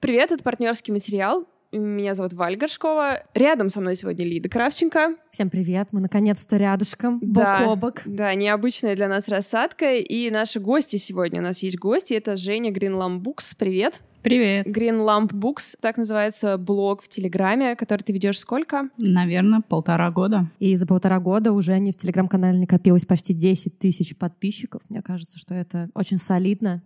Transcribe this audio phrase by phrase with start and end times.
[0.00, 1.46] Привет, это партнерский материал.
[1.72, 3.22] Меня зовут Валь Горшкова.
[3.34, 5.10] Рядом со мной сегодня Лида Кравченко.
[5.28, 8.02] Всем привет, мы наконец-то рядышком, Да, бок о бок.
[8.06, 9.96] Да, необычная для нас рассадка.
[9.96, 11.40] И наши гости сегодня.
[11.40, 12.14] У нас есть гости.
[12.14, 13.54] Это Женя Books.
[13.58, 14.00] Привет.
[14.22, 14.66] Привет.
[14.66, 15.76] Greenlamp Books.
[15.80, 18.88] Так называется блог в Телеграме, который ты ведешь сколько?
[18.96, 20.50] Наверное, полтора года.
[20.60, 24.80] И за полтора года уже не в телеграм-канале накопилось почти 10 тысяч подписчиков.
[24.88, 26.82] Мне кажется, что это очень солидно.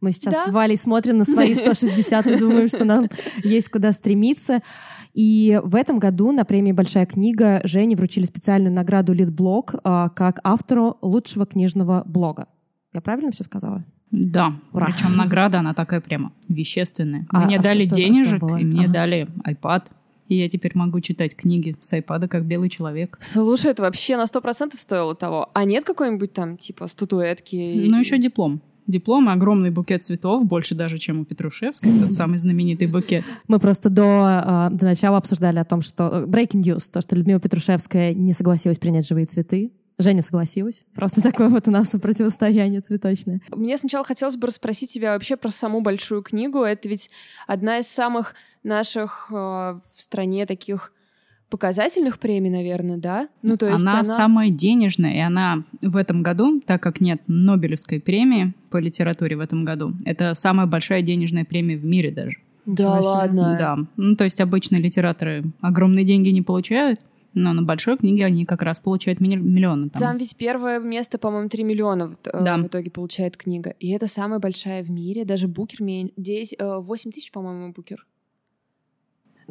[0.00, 0.44] Мы сейчас Да.
[0.44, 3.06] с Валей смотрим на свои 160 и думаем, что нам
[3.42, 4.60] есть куда стремиться.
[5.14, 10.40] И в этом году на премии «Большая книга» Жене вручили специальную награду «Литблог» а, как
[10.44, 12.46] автору лучшего книжного блога.
[12.92, 13.84] Я правильно все сказала?
[14.10, 14.54] Да.
[14.72, 14.86] Ура.
[14.86, 17.26] Причем награда, она такая прямо вещественная.
[17.30, 18.92] А- мне а дали что- денежек, что и мне Ага.
[18.92, 19.84] дали iPad.
[20.28, 23.16] И я теперь могу читать книги с iPad как белый человек.
[23.22, 25.48] Слушай, это вообще на сто процентов стоило того.
[25.54, 27.86] А нет какой-нибудь там, типа, статуэтки?
[27.88, 28.60] Ну, еще диплом.
[28.86, 33.24] Диплом и огромный букет цветов, больше даже, чем у Петрушевской, тот самый знаменитый букет.
[33.48, 36.04] Мы просто до, а, до начала обсуждали о том, что...
[36.04, 39.72] э, Breaking news, то, что Людмила Петрушевская не согласилась принять живые цветы.
[39.98, 40.84] Женя согласилась.
[40.94, 43.40] Просто такое вот у нас противостояние цветочное.
[43.50, 46.62] Мне сначала хотелось бы расспросить тебя вообще про саму большую книгу.
[46.62, 47.10] Это ведь
[47.46, 50.92] одна из самых наших э, в стране таких
[51.50, 53.28] показательных премий, наверное, да?
[53.42, 54.04] Ну, то есть она, она...
[54.04, 59.40] самая денежная, и она в этом году, так как нет Нобелевской премии по литературе в
[59.40, 62.38] этом году, это самая большая денежная премия в мире даже.
[62.66, 63.56] Да ладно.
[63.58, 63.78] Да.
[63.96, 67.00] Ну, то есть обычно литераторы огромные деньги не получают,
[67.32, 69.90] но на большой книге они как раз получают миллионы.
[69.90, 70.02] Там.
[70.02, 72.56] Там ведь первое место, по-моему, 3 миллиона в, э, Да.
[72.56, 73.74] в итоге получает книга.
[73.78, 75.24] И это самая большая в мире.
[75.24, 76.10] Даже букер мен...
[76.16, 78.06] 10, э, 8 тысяч, по-моему, букер.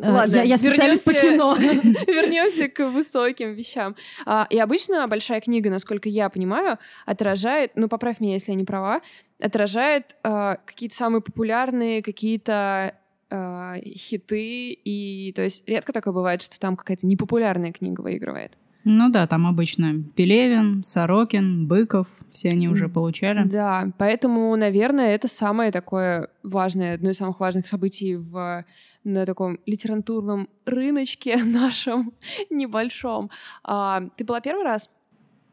[0.02, 1.56] А, Ладно, я, я специалист по кино.
[1.60, 3.96] вернемся- Вернемся к высоким вещам.
[4.26, 8.66] А, И обычно большая книга, насколько я понимаю, отражает, ну поправь меня, если я не
[8.66, 9.02] права,
[9.40, 12.96] отражает а, какие-то самые популярные, какие-то
[13.30, 18.58] а, хиты, и то есть редко такое бывает, что там какая-то непопулярная книга выигрывает.
[18.88, 23.44] Ну да, там обычно Пелевин, Сорокин, Быков, все они уже получали.
[23.48, 28.64] Да, поэтому, наверное, это самое такое важное, одно из самых важных событий в
[29.06, 32.12] на таком литературном рыночке нашем
[32.50, 33.30] небольшом.
[33.64, 34.90] А, ты была первый раз?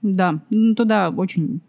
[0.01, 1.61] Да, ну, туда очень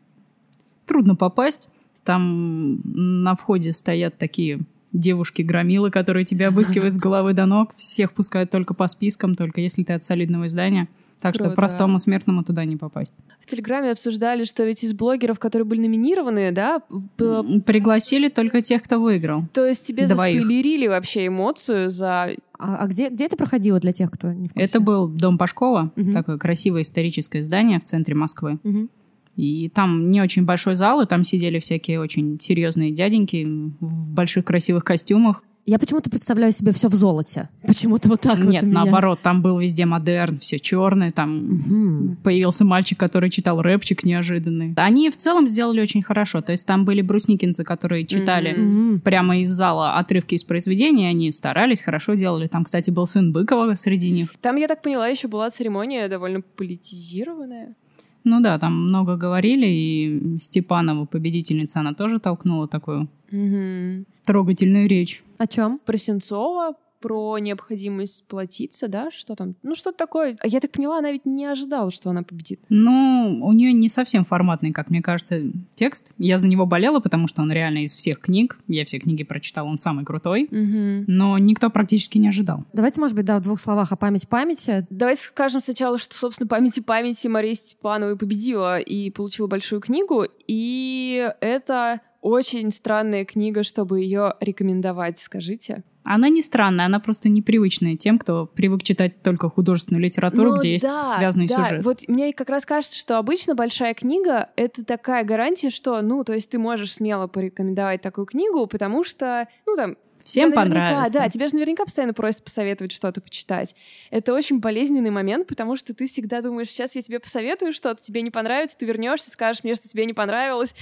[0.88, 1.70] трудно попасть.
[2.04, 4.62] Там на входе стоят такие
[4.94, 9.84] девушки-громилы, которые тебя обыскивают с головы до ног, всех пускают только по спискам, только если
[9.84, 10.88] ты от солидного издания.
[11.22, 11.56] Так что Круто.
[11.56, 13.14] простому смертному туда не попасть.
[13.40, 16.82] В Телеграме обсуждали, что ведь из блогеров, которые были номинированы, да,
[17.18, 19.46] было- М, Пригласили только тех, кто выиграл.
[19.54, 20.40] то есть тебе Двоих.
[20.42, 22.32] заспойлерили вообще эмоцию за...
[22.60, 24.66] А, а где, где это проходило для тех, кто не в курсе?
[24.70, 26.14] Это был дом Пашкова, Мгм.
[26.14, 28.60] такое красивое историческое здание в центре Москвы.
[28.64, 28.90] Мгм.
[29.36, 33.44] И там не очень большой зал, и там сидели всякие очень серьезные дяденьки
[33.80, 35.42] в больших красивых костюмах.
[35.66, 37.48] Я почему-то представляю себе все в золоте.
[37.66, 38.84] Почему-то вот так вот Нет, у меня.
[38.84, 42.18] наоборот, там был везде модерн, все черное, там Мгм.
[42.22, 44.74] появился мальчик, который читал рэпчик неожиданный.
[44.76, 46.42] Они в целом сделали очень хорошо.
[46.42, 49.00] То есть там были брусникинцы, которые читали Мгм.
[49.00, 52.48] прямо из зала отрывки из произведения, они старались, хорошо делали.
[52.48, 54.34] Там, кстати, был сын Быкова среди них.
[54.42, 57.74] Там, я так поняла, еще была церемония довольно политизированная.
[58.24, 64.06] Ну да, там много говорили, и Степанова, победительница, она тоже толкнула такую Мгм.
[64.26, 65.24] трогательную речь.
[65.40, 65.78] О чем?
[65.86, 69.56] Про Сенцова, про необходимость платиться, да, что там?
[69.62, 70.38] Ну, что-то такое.
[70.40, 72.62] А Я так поняла, она ведь не ожидала, что она победит.
[72.70, 75.42] Ну, у нее не совсем форматный, как мне кажется,
[75.76, 76.12] текст.
[76.18, 78.58] Я за него болела, потому что он реально из всех книг.
[78.70, 80.48] Я все книги прочитала, он самый крутой.
[80.50, 81.04] Мгм.
[81.08, 82.64] Но никто практически не ожидал.
[82.72, 84.88] Давайте, может быть, да, в двух словах о память памяти.
[84.90, 90.26] Давайте скажем сначала, что, собственно, памяти памяти Мария Степановой победила и получила большую книгу.
[90.48, 95.84] И это очень странная книга, чтобы ее рекомендовать, скажите.
[96.04, 100.74] Она не странная, она просто непривычная тем, кто привык читать только художественную литературу, Ну где
[100.74, 101.64] есть да, связанный да.
[101.64, 101.84] сюжет.
[101.86, 106.34] Вот мне как раз кажется, что обычно большая книга— это такая гарантия, что, ну, то
[106.34, 111.20] есть ты можешь смело порекомендовать такую книгу, потому что, ну, там, Всем наверняка- понравится.
[111.20, 113.76] Да, тебя же наверняка постоянно просят посоветовать что-то почитать.
[114.10, 118.22] Это очень болезненный момент, потому что ты всегда думаешь, сейчас я тебе посоветую что-то, тебе
[118.22, 120.74] не понравится, ты вернешься, скажешь мне, что тебе не понравилось.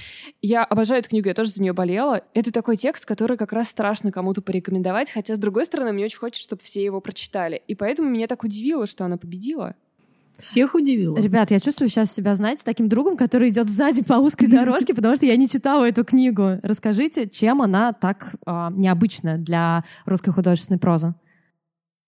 [0.41, 2.23] Я обожаю эту книгу, я тоже за нее болела.
[2.33, 6.19] Это такой текст, который как раз страшно кому-то порекомендовать, хотя, с другой стороны, мне очень
[6.19, 7.61] хочется, чтобы все его прочитали.
[7.67, 9.75] И поэтому меня так удивило, что она победила.
[10.41, 11.15] Всех удивило.
[11.17, 15.15] Ребят, я чувствую сейчас себя, знаете, таким другом, который идет сзади по узкой дорожке, потому
[15.15, 16.59] что я не читала эту книгу.
[16.63, 21.13] Расскажите, чем она так а, необычна для русской художественной прозы?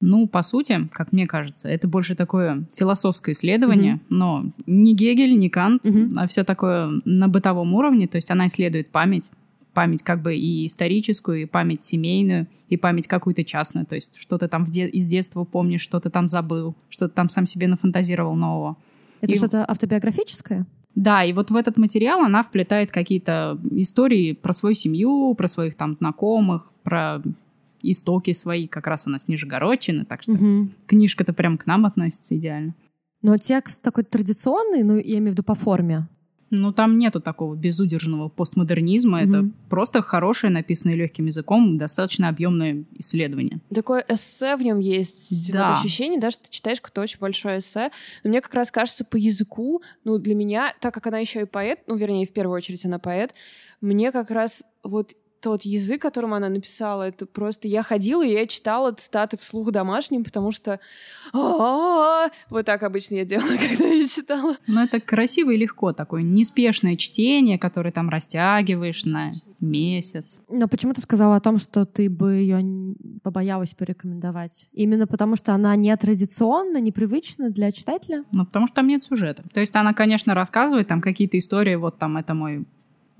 [0.01, 5.49] Ну, по сути, как мне кажется, это больше такое философское исследование, но не Гегель, не
[5.49, 6.19] Кант, Мгм.
[6.19, 8.07] а все такое на бытовом уровне.
[8.09, 9.31] То есть она исследует память,
[9.73, 13.85] память как бы и историческую, и память семейную, и память какую-то частную.
[13.85, 17.13] То есть что ты там де- из детства помнишь, что ты там забыл, что ты
[17.15, 18.77] там сам себе нафантазировал нового.
[19.21, 20.65] Это И- что-то автобиографическое?
[20.95, 25.75] Да, и вот в этот материал она вплетает какие-то истории про свою семью, про своих
[25.75, 27.21] там знакомых, про
[27.81, 28.67] истоки свои.
[28.67, 30.71] Как раз она с Нижегородчины, так что Мгм.
[30.85, 32.75] книжка-то прям к нам относится идеально.
[33.23, 36.07] Но текст такой традиционный, ну, я имею в виду по форме.
[36.55, 39.23] Ну, там нету такого безудержного постмодернизма.
[39.23, 39.53] Это Мгм.
[39.69, 43.59] просто хорошее, написанное легким языком, достаточно объемное исследование.
[43.73, 45.51] Такое эссе в нем есть.
[45.51, 45.69] Да.
[45.69, 47.89] Вот ощущение, да, что ты читаешь какое-то очень большое эссе.
[48.23, 51.45] Но мне как раз кажется, по языку, ну, для меня, так как она еще и
[51.45, 53.33] поэт, ну, вернее, в первую очередь она поэт,
[53.81, 57.67] мне как раз вот тот язык, которым она написала, это просто...
[57.67, 60.79] Я ходила, и я читала цитаты вслух домашним, потому что...
[61.33, 64.55] Вот так обычно я делала, когда я читала.
[64.67, 70.41] Но это красиво и легко, такое неспешное чтение, которое там растягиваешь на месяц.
[70.49, 74.69] Но почему ты сказала о том, что ты бы ее побоялась порекомендовать?
[74.71, 78.23] Именно потому, что она не традиционна, непривычна для читателя?
[78.31, 79.43] Ну, потому что там нет сюжета.
[79.53, 82.65] То есть она, конечно, рассказывает там какие-то истории, вот там это мой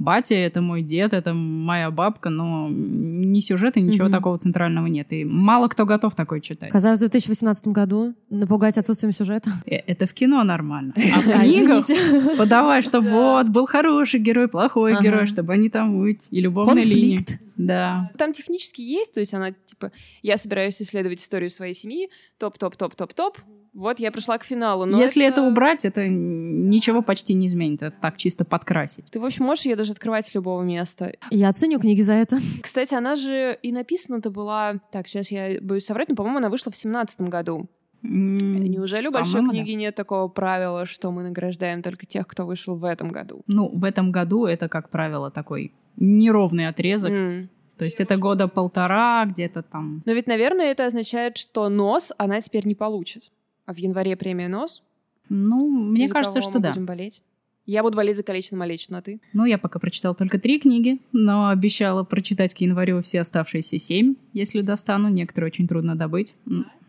[0.04, 4.14] батя, это мой дед, это моя бабка, но ни сюжета, ничего Мгм.
[4.14, 5.12] такого центрального нет.
[5.12, 6.72] И мало кто готов такой читать.
[6.72, 9.50] Казалось, в 2018 году напугать отсутствием сюжета.
[9.66, 10.94] Э, Это в кино нормально.
[10.96, 11.86] А в книгах
[12.38, 16.28] подавай, чтобы вот, был хороший герой, плохой герой, чтобы они там быть.
[16.32, 17.18] И любовная линия.
[17.18, 17.40] Конфликт.
[17.56, 18.10] Да.
[18.18, 19.92] Там технически есть, то есть она, типа,
[20.24, 22.10] я собираюсь исследовать историю своей семьи,
[22.40, 23.38] топ-топ-топ-топ-топ,
[23.74, 24.86] вот я пришла к финалу.
[24.86, 25.42] Но Если это...
[25.42, 27.82] убрать, это ничего почти не изменит.
[27.82, 29.10] Это так чисто подкрасить.
[29.12, 31.14] Ты, в общем, можешь ее даже открывать с любого места.
[31.32, 32.38] Я ценю книги за это.
[32.62, 34.76] Кстати, она же и написана-то была...
[34.92, 37.68] Так, сейчас я боюсь соврать, но, по-моему, она вышла в семнадцатом году.
[38.04, 42.46] М, Неужели у большой по-моему, книги нет такого правила, что мы награждаем только тех, кто
[42.46, 43.44] вышел в этом году?
[43.48, 47.12] Ну, в этом году это, как правило, такой неровный отрезок.
[47.12, 47.50] М.
[47.78, 50.04] То есть это года полтора, где-то там.
[50.06, 53.32] Но ведь, наверное, это означает, что НОС она теперь не получит.
[53.66, 54.84] А в январе премия НОС?
[55.30, 56.70] Ну, мне за кажется, что мы да.
[56.70, 57.22] будем болеть?
[57.66, 59.22] Я буду болеть за Колечину Малечину, а ты?
[59.32, 64.16] Ну, я пока прочитала только три книги, но обещала прочитать к январю все оставшиеся семь,
[64.34, 65.08] если достану.
[65.08, 66.36] Некоторые очень трудно добыть.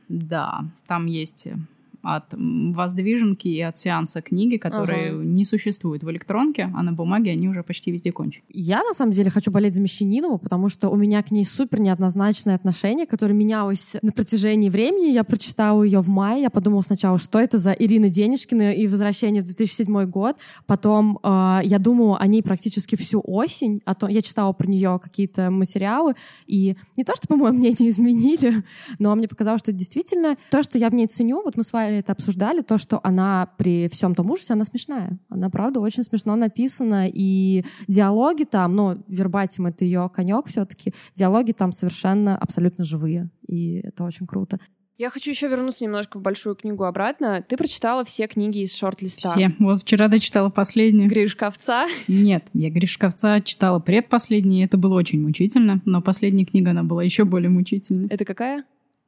[0.08, 1.56] Да, там есть э,
[2.04, 5.24] от воздвиженки и от сеанса книги, которые Ага.
[5.24, 8.44] не существуют в электронке, а на бумаге они уже почти везде кончены.
[8.50, 11.80] Я, на самом деле, хочу болеть за Мещанинову, потому что у меня к ней супер
[11.80, 15.12] неоднозначное отношение, которое менялось на протяжении времени.
[15.12, 19.42] Я прочитала ее в мае, я подумала сначала, что это за Ирина Денежкина и возвращение
[19.42, 20.36] в 2007 год.
[20.66, 23.80] Потом э, я думала о ней практически всю осень.
[23.84, 26.14] А то я читала про нее какие-то материалы,
[26.46, 28.62] и не то чтобы мое мнение изменили,
[28.98, 31.93] но мне показалось, что действительно то, что я в ней ценю, вот мы с вами
[31.98, 35.18] это обсуждали, то, что она при всем том ужасе, она смешная.
[35.28, 41.52] Она, правда, очень смешно написана, и диалоги там, ну, вербатим это ее конек все-таки, диалоги
[41.52, 44.58] там совершенно абсолютно живые, и это очень круто.
[44.96, 47.44] Я хочу еще вернуться немножко в большую книгу обратно.
[47.48, 49.30] Ты прочитала все книги из шорт-листа.
[49.34, 49.52] Все.
[49.58, 51.10] Вот вчера дочитала последнюю.
[51.10, 51.86] Гришковца.
[52.06, 57.02] Нет, я Гришковца читала предпоследний, и это было очень мучительно, но последняя книга, она была
[57.02, 58.06] еще более мучительной.
[58.06, 58.64] Это какая?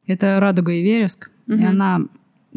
[0.09, 1.67] Это «Радуга и вереск», и Мгм.
[1.67, 2.01] она...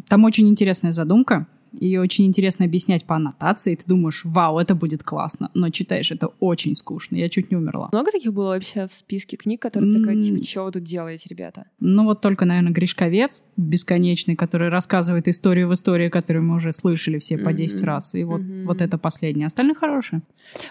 [0.08, 5.04] Там очень интересная задумка, ее очень интересно объяснять по аннотации, ты думаешь, вау, это будет
[5.04, 7.90] классно, но читаешь, это очень скучно, я чуть не умерла.
[7.92, 10.22] Много таких было вообще в списке книг, которые такая, М.
[10.24, 11.66] типа, что вы тут делаете, ребята?
[11.80, 17.20] Ну вот только, наверное, Гришковец бесконечный, который рассказывает историю в истории, которую мы уже слышали
[17.20, 17.88] все по 10 Мгм.
[17.88, 18.66] раз, и вот, Мгм.
[18.66, 19.46] вот это последнее.
[19.46, 20.24] Остальные хорошие.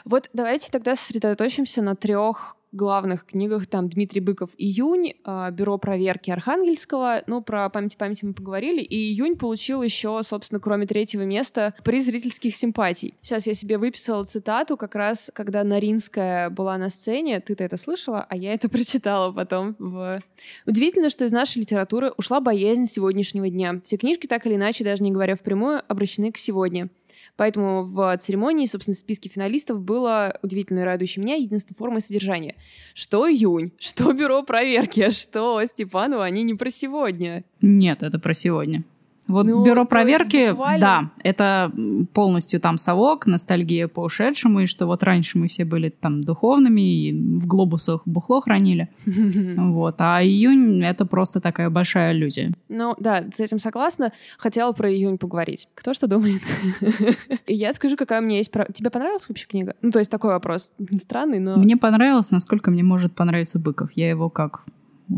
[0.05, 3.67] Вот давайте тогда сосредоточимся на трех главных книгах.
[3.67, 7.23] Там Дмитрий Быков «Июнь», а, «Бюро проверки Архангельского».
[7.27, 8.83] Ну, про память памяти мы поговорили.
[8.83, 13.15] И «Июнь» получил еще, собственно, кроме третьего места, приз зрительских симпатий.
[13.23, 17.41] Сейчас я себе выписала цитату, как раз, когда Наринская была на сцене.
[17.41, 19.77] Ты-то это слышала, а я это прочитала потом.
[19.79, 20.21] В...
[20.67, 23.81] Удивительно, что из нашей литературы ушла боязнь сегодняшнего дня.
[23.83, 26.89] Все книжки, так или иначе, даже не говоря впрямую, обращены к сегодня.
[27.37, 32.57] Поэтому в церемонии, собственно, в списке финалистов было удивительно радующее меня единственной формой содержания.
[32.95, 37.45] Что июнь, что бюро проверки, а что Степанова, они не про сегодня.
[37.61, 38.85] Нет, это про сегодня.
[39.29, 41.73] Вот Ну, бюро проверки, буквально- да, это
[42.15, 46.81] полностью там совок, ностальгия по ушедшему, и что вот раньше мы все были там духовными
[46.81, 48.89] и в глобусах бухло хранили.
[49.79, 49.97] Вот.
[50.01, 52.53] А июнь— это просто такая большая иллюзия.
[52.69, 54.13] Ну да, с этим согласна.
[54.39, 55.69] Хотела про июнь поговорить.
[55.75, 56.41] Кто что думает?
[57.47, 58.51] Я скажу, какая у меня есть...
[58.73, 59.75] Тебе понравилась вообще книга?
[59.83, 61.57] Ну, то есть такой вопрос странный, но...
[61.57, 63.91] Мне понравилось, насколько мне может понравиться Быков.
[63.95, 64.65] Я его как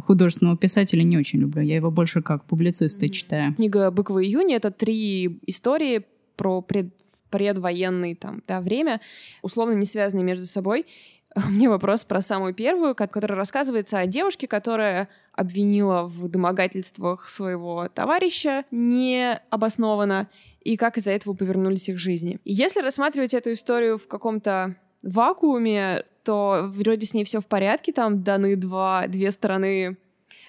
[0.06, 1.62] художественного писателя не очень люблю.
[1.62, 3.54] Я его больше как публициста читаю.
[3.54, 6.04] Книга Быкова июня— это три истории
[6.37, 6.94] про пред-
[7.30, 9.00] предвоенное там, да, время,
[9.42, 10.87] условно не связанные между собой.
[11.49, 18.64] Мне вопрос про самую первую, которая рассказывается о девушке, которая обвинила в домогательствах своего товарища
[18.70, 20.28] необоснованно,
[20.61, 22.38] и как из-за этого повернулись их жизни.
[22.44, 27.92] И если рассматривать эту историю в каком-то вакууме, то вроде с ней все в порядке,
[27.92, 29.97] там даны два, две стороны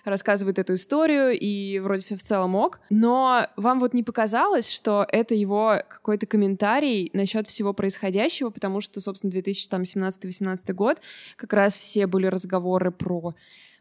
[0.03, 2.79] рассказывает эту историю, и вроде в целом ок.
[2.89, 8.99] Но вам вот не показалось, что это его какой-то комментарий насчет всего происходящего, потому что,
[8.99, 11.01] собственно, 2017-2018 год
[11.35, 13.35] как раз все были разговоры про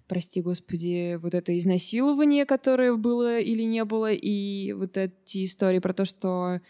[0.09, 5.93] прости господи, вот это изнасилование, которое было или не было, и вот эти истории про
[5.93, 6.61] то, что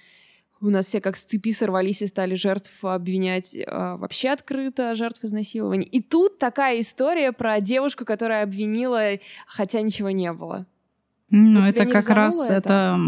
[0.61, 5.25] у нас все как с цепи сорвались и стали жертв обвинять э, вообще открыто, жертв
[5.25, 5.87] изнасилований.
[5.87, 10.67] И тут такая история про девушку, которая обвинила, хотя ничего не было.
[11.31, 12.57] Ну, это как раз это?
[12.57, 12.99] это...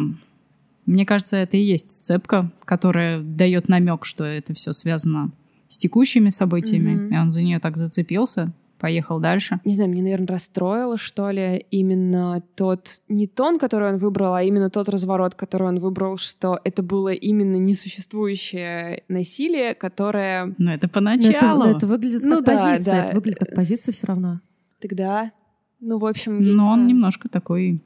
[0.87, 5.30] Мне кажется, это и есть сцепка, которая дает намек, что это все связано
[5.68, 7.14] с текущими событиями, mm-hmm.
[7.14, 8.52] и он за нее так зацепился
[8.83, 9.61] поехал дальше.
[9.65, 14.43] Не знаю, мне, наверное, расстроило, что ли, именно тот, не тон, который он выбрал, а
[14.43, 20.53] именно тот разворот, который он выбрал, что это было именно несуществующее насилие, которое...
[20.59, 21.61] Ну, это поначалу.
[21.61, 24.41] Но это, это выглядит как ну, позиция, да, это выглядит как позиция все равно.
[24.81, 25.31] Тогда,
[25.79, 26.43] ну, в общем...
[26.43, 27.81] Но он немножко такой...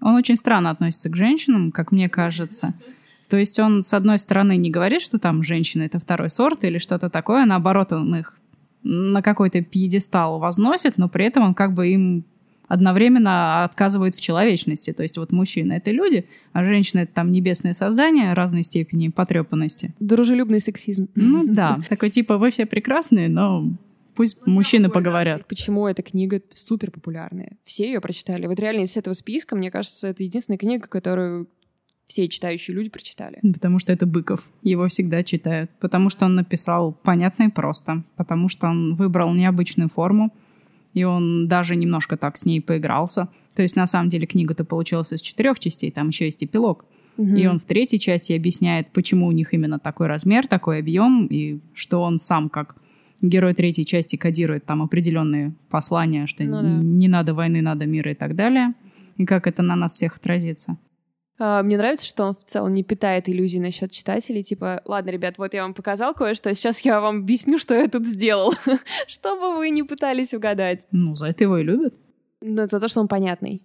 [0.00, 2.74] Он очень странно относится к женщинам, как мне кажется.
[3.28, 6.78] То есть он, с одной стороны, не говорит, что там женщины— это второй сорт или
[6.78, 8.37] что-то такое, а наоборот, он их
[8.82, 12.24] на какой-то пьедестал возносит, но при этом он как бы им
[12.68, 14.92] одновременно отказывает в человечности.
[14.92, 19.94] То есть вот мужчины— это люди, а женщины— это там небесные создания разной степени потрепанности.
[19.98, 21.08] Дружелюбный сексизм.
[21.14, 21.80] Ну да.
[21.88, 23.64] Такой типа вы все прекрасные, но
[24.14, 25.46] пусть ну, мужчины поговорят.
[25.46, 27.56] Почему эта книга супер популярная?
[27.64, 28.46] Все ее прочитали.
[28.46, 31.48] Вот реально из этого списка, мне кажется, это единственная книга, которую
[32.08, 33.38] все читающие люди прочитали.
[33.52, 34.50] Потому что это Быков.
[34.62, 35.70] Его всегда читают.
[35.78, 38.02] Потому что он написал понятно и просто.
[38.16, 40.32] Потому что он выбрал необычную форму.
[40.94, 43.28] И он даже немножко так с ней поигрался.
[43.54, 45.90] То есть, на самом деле, книга-то получилась из четырех частей.
[45.90, 46.86] Там еще есть эпилог.
[47.18, 47.36] Угу.
[47.36, 51.60] И он в третьей части объясняет, почему у них именно такой размер, такой объем, и
[51.74, 52.76] что он сам как
[53.20, 56.68] герой третьей части кодирует там определенные послания, что ну, да.
[56.68, 58.72] не надо войны, надо мира и так далее.
[59.16, 60.78] И как это на нас всех отразится.
[61.38, 64.42] А, мне нравится, что он в целом не питает иллюзий насчет читателей.
[64.42, 68.06] Типа, ладно, ребят, вот я вам показал кое-что, сейчас я вам объясню, что я тут
[68.06, 68.54] сделал.
[69.06, 70.86] Чтобы вы не пытались угадать.
[70.90, 71.94] Ну, за это его и любят.
[72.40, 73.62] Ну, за то, что он понятный.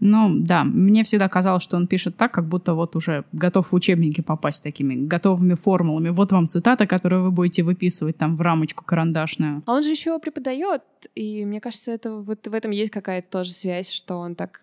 [0.00, 3.74] Ну, да, мне всегда казалось, что он пишет так, как будто вот уже готов в
[3.74, 6.10] учебники попасть такими готовыми формулами.
[6.10, 9.62] Вот вам цитата, которую вы будете выписывать там в рамочку карандашную.
[9.66, 10.82] А он же еще преподает,
[11.14, 14.60] и мне кажется, это вот в этом есть какая-то тоже связь, что он так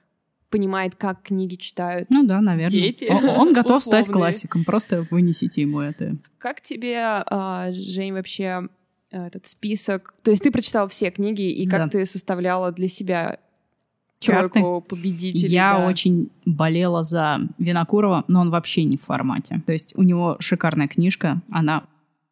[0.52, 2.10] понимает, как книги читают.
[2.12, 2.80] Ну да, наверное.
[2.80, 3.08] Дети.
[3.10, 6.18] Он, он готов стать классиком, просто вынесите ему это.
[6.38, 8.68] Как тебе, а, Жень, вообще
[9.10, 10.14] этот список?
[10.22, 11.88] То есть ты прочитал все книги, и как да.
[11.88, 13.40] ты составляла для себя
[14.20, 15.52] тройку победителей?
[15.52, 15.88] Я да.
[15.88, 19.62] очень болела за Винокурова, но он вообще не в формате.
[19.66, 21.86] То есть у него шикарная книжка, она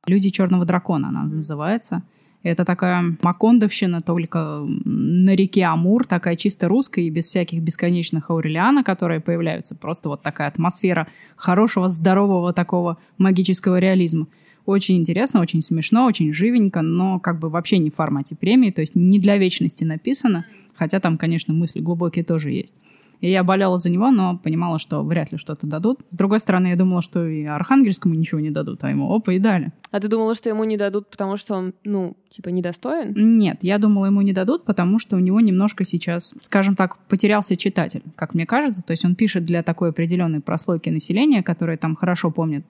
[0.06, 2.04] «Люди черного дракона» она называется.
[2.42, 8.84] Это такая макондовщина, только на реке Амур, такая чисто русская и без всяких бесконечных аурелиана,
[8.84, 9.76] которые появляются.
[9.76, 14.28] Просто вот такая атмосфера хорошего, здорового такого магического реализма.
[14.66, 18.82] Очень интересно, очень смешно, очень живенько, но как бы вообще не в формате премии, то
[18.82, 22.74] есть не для вечности написано, хотя там, конечно, мысли глубокие тоже есть.
[23.22, 26.00] И я болела за него, но понимала, что вряд ли что-то дадут.
[26.12, 29.40] С другой стороны, я думала, что и Архангельскому ничего не дадут, а ему опа и
[29.40, 29.74] дали.
[29.92, 33.14] А ты думала, что ему не дадут, потому что он, ну, типа, недостоин?
[33.38, 37.58] Нет, я думала, ему не дадут, потому что у него немножко сейчас, скажем так, потерялся
[37.58, 38.84] читатель, как мне кажется.
[38.84, 42.66] То есть он пишет для такой определенной прослойки населения, которая там хорошо помнит,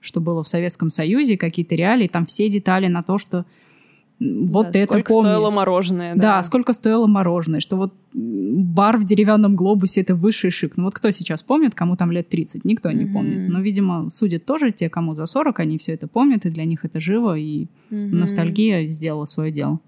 [0.00, 3.46] что было в Советском Союзе, какие-то реалии, там все детали на то, что
[4.20, 5.30] вот да, это сколько помню.
[5.30, 6.14] стоило мороженое.
[6.14, 6.20] Да.
[6.20, 10.76] да, сколько стоило мороженое, что вот бар в деревянном глобусе— это высший шик.
[10.76, 12.64] Ну вот кто сейчас помнит, кому там лет 30?
[12.64, 12.94] Никто mm-hmm.
[12.94, 13.50] не помнит.
[13.50, 16.84] Но, видимо, судят тоже те, кому за 40, они все это помнят, и для них
[16.84, 18.14] это живо, и mm-hmm.
[18.14, 19.80] ностальгия сделала свое дело.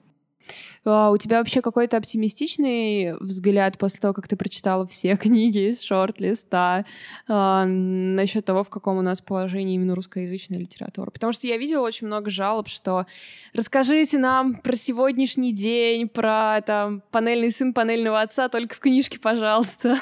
[0.87, 5.83] А у тебя вообще какой-то оптимистичный взгляд после того, как ты прочитала все книги из
[5.83, 6.85] шорт-листа
[7.29, 11.11] э, насчет того, в каком у нас положении именно русскоязычная литература?
[11.11, 13.07] Потому что я видела очень много жалоб, что
[13.53, 19.99] расскажите нам про сегодняшний день, про там панельный сын панельного отца, только в книжке, пожалуйста.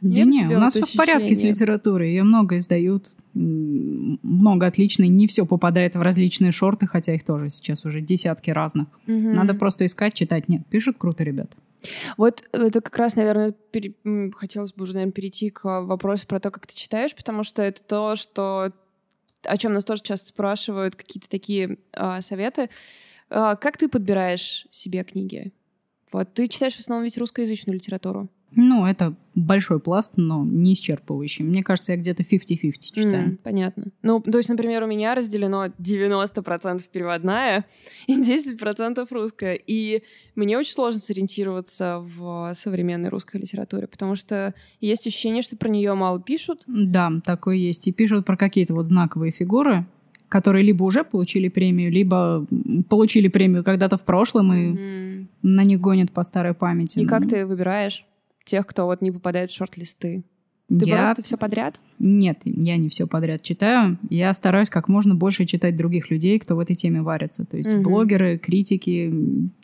[0.00, 5.26] Да не, у нас все в порядке с литературой, ее много издают, много отличной, не
[5.26, 8.88] все попадает в различные шорты, хотя их тоже сейчас уже десятки разных.
[9.06, 9.14] Угу.
[9.16, 10.48] Надо просто искать, читать.
[10.48, 11.56] Нет, пишут круто, ребята.
[12.16, 13.94] Вот это как раз, наверное, пере...
[14.34, 17.82] хотелось бы уже, наверное, перейти к вопросу про то, как ты читаешь, потому что это
[17.82, 18.72] то, что
[19.44, 22.68] о чем нас тоже часто спрашивают, какие-то такие э, советы.
[23.30, 25.52] А, как ты подбираешь себе книги?
[26.12, 28.28] Вот ты читаешь в основном ведь русскоязычную литературу.
[28.56, 31.44] Ну, это большой пласт, но не исчерпывающий.
[31.44, 33.24] Мне кажется, я где-то 50-50 читаю.
[33.30, 33.84] М, понятно.
[34.02, 37.64] Ну, то есть, например, у меня разделено 90% переводная
[38.06, 39.54] и 10% русская.
[39.54, 40.02] И
[40.34, 45.94] мне очень сложно сориентироваться в современной русской литературе, потому что есть ощущение, что про нее
[45.94, 46.64] мало пишут.
[46.66, 47.86] Да, такое есть.
[47.86, 49.86] И пишут про какие-то вот знаковые фигуры,
[50.28, 52.46] которые либо уже получили премию, либо
[52.88, 55.28] получили премию когда-то в прошлом, и М.
[55.42, 56.98] на них гонят по старой памяти.
[57.00, 58.04] И как Ну, ты выбираешь
[58.50, 60.24] тех, кто вот не попадает в шорт-листы?
[60.68, 61.04] Ты я...
[61.04, 61.80] просто все подряд?
[61.98, 63.98] Нет, я не все подряд читаю.
[64.08, 67.44] Я стараюсь как можно больше читать других людей, кто в этой теме варится.
[67.44, 67.82] То есть Мгм.
[67.82, 69.12] блогеры, критики.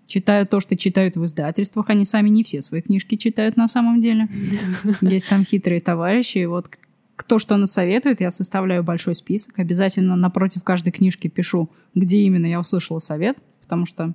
[0.07, 1.91] Читаю то, что читают в издательствах.
[1.91, 4.29] Они сами не все свои книжки читают на самом деле.
[5.01, 6.39] Есть там хитрые товарищи.
[6.39, 6.77] И вот
[7.15, 9.59] кто что насоветует, я составляю большой список.
[9.59, 14.15] Обязательно напротив каждой книжки пишу, где именно я услышала совет, потому что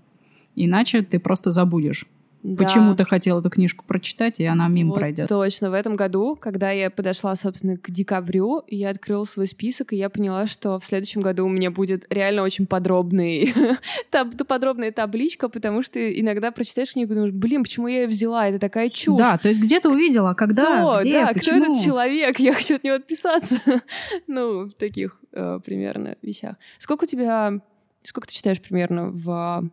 [0.56, 2.06] иначе ты просто забудешь,
[2.44, 2.64] Да.
[2.64, 5.30] почему ты хотел эту книжку прочитать, и она мимо Вот пройдет.
[5.30, 5.70] Точно.
[5.70, 10.10] В этом году, когда я подошла, собственно, к декабрю, я открыла свой список, и я
[10.10, 13.54] поняла, что в следующем году у меня будет реально очень подробный,
[14.12, 18.48] таб- подробная табличка, потому что иногда прочитаешь книгу и думаешь, блин, почему я ее взяла?
[18.48, 19.18] Это такая чушь.
[19.18, 21.02] Да, то есть где ты увидела, когда, Кто?
[21.02, 21.74] где, да, кто почему?
[21.76, 22.40] этот человек?
[22.40, 23.60] Я хочу от него отписаться.
[24.28, 26.56] ну, в таких э, примерно вещах.
[26.78, 27.60] Сколько у тебя...
[28.04, 29.70] Сколько ты читаешь примерно в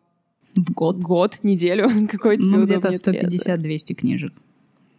[0.54, 0.98] В год.
[0.98, 2.08] год, неделю?
[2.10, 3.90] Какой тебе Ну, где-то удобнее отрезать?
[3.90, 4.32] 150-200 книжек.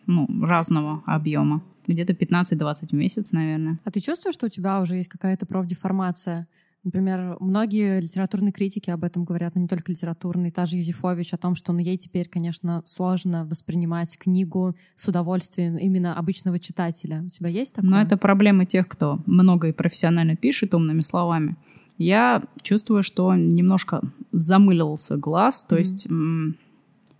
[0.08, 1.62] Ну, разного объема.
[1.88, 3.80] Где-то 15-20 в месяц, наверное.
[3.84, 6.48] А ты чувствуешь, что у тебя уже есть какая-то профдеформация?
[6.84, 10.50] Например, многие литературные критики об этом говорят, но не только литературные.
[10.50, 15.76] Та же Юзефович о том, что ну, ей теперь, конечно, сложно воспринимать книгу с удовольствием
[15.76, 17.22] именно обычного читателя.
[17.22, 17.92] У тебя есть такое?
[17.92, 21.58] Но это проблема тех, кто много и профессионально пишет умными словами.
[22.00, 24.02] Я чувствую, что немножко
[24.32, 25.80] замылился глаз, то Мгм.
[25.80, 26.08] есть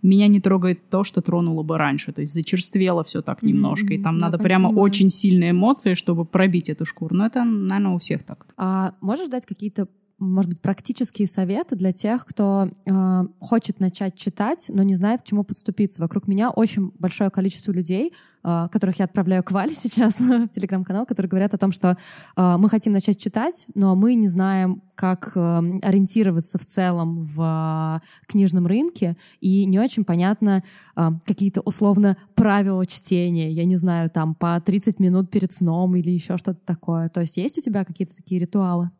[0.02, 2.12] меня не трогает то, что тронуло бы раньше.
[2.12, 4.04] То есть зачерствело все так немножко, и мгм.
[4.04, 4.84] там надо прямо понимаю.
[4.86, 7.14] очень сильные эмоции, чтобы пробить эту шкуру.
[7.14, 8.46] Но это, наверное, у всех так.
[8.56, 9.88] А можешь дать какие-то,
[10.20, 15.24] может быть, практические советы для тех, кто э, хочет начать читать, но не знает, к
[15.24, 16.02] чему подступиться?
[16.02, 18.12] Вокруг меня очень большое количество людей,
[18.44, 21.96] э, которых я отправляю к Вале сейчас в телеграм-канал, которые говорят о том, что
[22.36, 25.40] э, мы хотим начать читать, но мы не знаем, как э,
[25.82, 30.62] ориентироваться в целом в э, книжном рынке, и не очень понятно
[30.96, 33.50] э, какие-то условно правила чтения.
[33.50, 37.08] Я не знаю, там по 30 минут перед сном или еще что-то такое.
[37.08, 38.90] То есть есть у тебя какие-то такие ритуалы?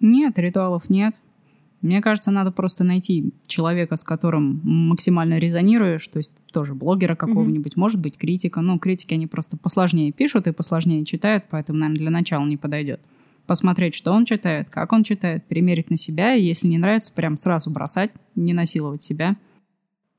[0.00, 1.14] Нет, ритуалов нет.
[1.84, 7.76] Мне кажется, надо просто найти человека, с которым максимально резонируешь, то есть тоже блогера какого-нибудь,
[7.76, 8.62] может быть, критика.
[8.62, 13.00] Ну, критики, они просто посложнее пишут и посложнее читают, поэтому, наверное, для начала не подойдет.
[13.46, 17.36] Посмотреть, что он читает, как он читает, примерить на себя, и если не нравится, прям
[17.36, 19.36] сразу бросать, не насиловать себя.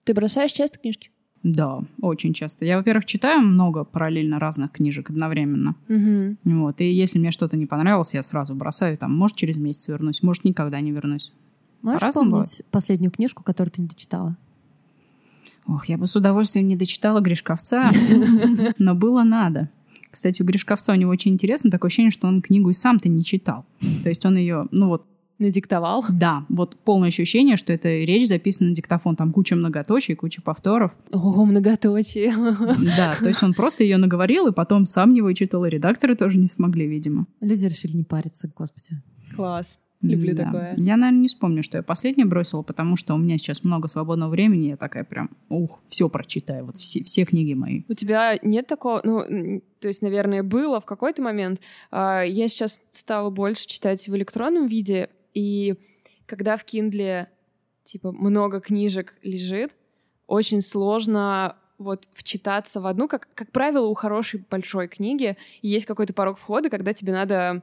[0.03, 1.09] Ты бросаешь часто книжки?
[1.45, 2.65] Да, очень часто.
[2.65, 5.75] Я, во-первых, читаю много параллельно разных книжек одновременно.
[5.87, 6.37] Угу.
[6.43, 6.81] Вот.
[6.81, 8.97] И если мне что-то не понравилось, я сразу бросаю.
[8.97, 11.31] Там, может, через месяц вернусь, может, никогда не вернусь.
[11.83, 14.35] Можешь По-разному вспомнить последнюю книжку, которую ты не дочитала?
[15.67, 17.83] Ох, я бы с удовольствием не дочитала Гришковца,
[18.79, 19.69] но было надо.
[20.09, 23.23] Кстати, у Гришковца у него очень интересно, такое ощущение, что он книгу и сам-то не
[23.23, 23.65] читал.
[24.01, 25.05] То есть он ее, ну вот,
[25.37, 26.05] Надиктовал?
[26.09, 30.91] да, вот полное ощущение, что это речь записана на диктофон, там куча многоточий, куча повторов.
[31.11, 32.33] О, многоточие.
[32.97, 36.37] Да, то есть он просто ее наговорил, и потом сам не вычитал, и редакторы тоже
[36.37, 37.27] не смогли, видимо.
[37.41, 39.01] Люди решили не париться, господи.
[39.35, 39.79] Класс.
[40.01, 40.43] Люблю Да.
[40.45, 40.73] такое.
[40.77, 44.29] Я, наверное, не вспомню, что я последнее бросила, потому что у меня сейчас много свободного
[44.29, 47.83] времени, я такая прям, ух, все прочитаю, вот все, все книги мои.
[47.89, 51.59] У тебя нет такого, ну, то есть, наверное, было в какой-то момент.
[51.91, 55.75] А, Я сейчас стала больше читать в электронном виде, и
[56.25, 57.27] когда в Kindle,
[57.83, 59.75] типа, много книжек лежит,
[60.25, 63.07] очень сложно вот вчитаться в одну.
[63.07, 67.61] Как, как правило, у хорошей большой книги есть какой-то порог входа, когда тебе надо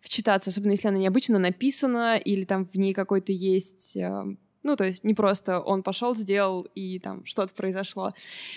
[0.00, 3.96] вчитаться, особенно если она необычно написана, или там в ней какой-то есть...
[3.96, 8.12] э, Ну, то есть не просто он пошел, сделал, и там что-то произошло.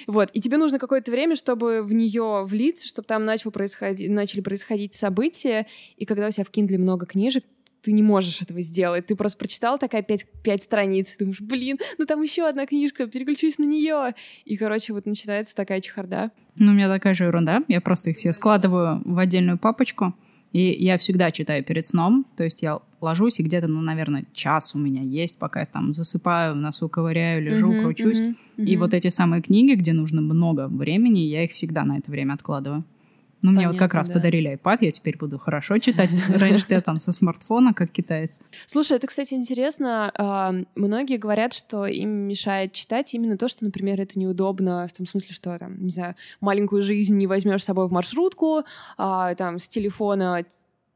[0.08, 0.30] Вот.
[0.34, 4.94] И тебе нужно какое-то время, чтобы в нее влиться, чтобы там начал происходить, начали происходить
[4.94, 5.66] события.
[5.98, 7.46] И когда у тебя в Kindle много книжек,
[7.82, 9.06] ты не можешь этого сделать.
[9.08, 13.08] Ты просто прочитал такая пять, пять страниц, и думаешь, блин, ну там еще одна книжка,
[13.08, 14.16] переключусь на нее.
[14.46, 16.32] И, короче, вот начинается такая чехарда.
[16.58, 17.64] Ну, у меня такая же ерунда.
[17.68, 20.14] Я просто их все складываю в отдельную папочку.
[20.52, 22.26] И я всегда читаю перед сном.
[22.36, 25.94] То есть я ложусь, и где-то, ну, наверное, час у меня есть, пока я там
[25.94, 28.20] засыпаю, в носу ковыряю, лежу, Мгм, кручусь.
[28.20, 28.80] мгм, И мгм.
[28.80, 32.84] вот эти самые книги, где нужно много времени, я их всегда на это время откладываю.
[33.42, 34.16] Ну, мне вот как раз да.
[34.16, 36.10] подарили iPad, я теперь буду хорошо читать.
[36.30, 38.40] Раньше я там со смартфона, как китаец.
[38.66, 40.12] Слушай, это, кстати, интересно.
[40.18, 45.08] А, Многие говорят, что им мешает читать именно то, что, например, это неудобно, в том
[45.08, 48.64] смысле, что, там, не знаю, маленькую жизнь не возьмешь с собой в маршрутку,
[48.98, 50.44] а, там, с телефона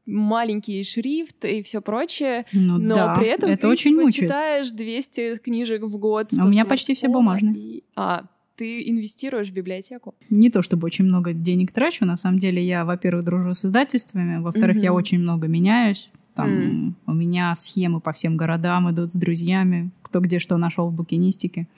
[0.06, 4.14] маленький шрифт и все прочее, Ну но да, при этом это ты очень мучает.
[4.28, 6.26] читаешь 200 книжек в год.
[6.38, 7.54] А у меня почти все бумажные.
[7.54, 8.24] и- А,
[8.56, 10.14] ты инвестируешь в библиотеку?
[10.30, 14.38] Не то чтобы очень много денег трачу, на самом деле я, во-первых, дружу с издательствами,
[14.40, 14.96] во-вторых, я Мгм.
[14.98, 16.10] очень много меняюсь.
[16.34, 16.96] Там М.
[17.06, 21.68] у меня схемы по всем городам идут с друзьями, кто где что нашел в букинистике.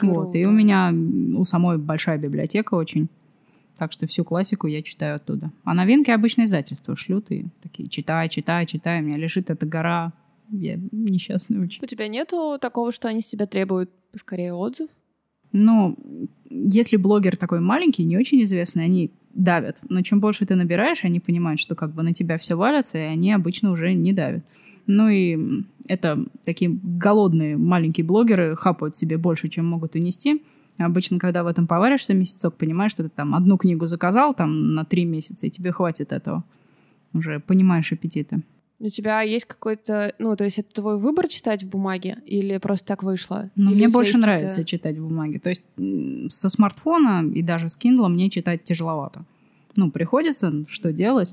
[0.00, 0.34] Вот.
[0.34, 0.48] И Круто.
[0.48, 0.92] у меня
[1.38, 3.08] у самой большая библиотека очень.
[3.78, 5.50] Так что всю классику я читаю оттуда.
[5.64, 9.00] А новинки обычно издательства шлют и такие читай, читай, читай.
[9.00, 10.12] У меня лежит эта гора.
[10.50, 11.80] Я несчастный очень.
[11.82, 14.88] У тебя нету такого, что они с тебя требуют скорее отзыв?
[15.52, 15.96] Ну,
[16.50, 19.78] если блогер такой маленький, не очень известный, они давят.
[19.88, 23.02] Но чем больше ты набираешь, они понимают, что как бы на тебя все валятся, и
[23.02, 24.44] они обычно уже не давят.
[24.86, 30.42] Ну и это такие голодные маленькие блогеры хапают себе больше, чем могут унести.
[30.78, 34.84] Обычно, когда в этом поваришься месяцок, понимаешь, что ты там одну книгу заказал там на
[34.84, 36.44] три месяца, и тебе хватит этого.
[37.12, 38.42] Уже понимаешь аппетиты.
[38.82, 42.84] У тебя есть какой-то, ну, то есть это твой выбор читать в бумаге или просто
[42.88, 43.48] так вышло?
[43.54, 45.38] Но Или мне больше нравится читать в бумаге.
[45.38, 45.62] То есть
[46.34, 49.24] со смартфона и даже с Kindle мне читать тяжеловато.
[49.76, 51.32] Ну, приходится, что делать.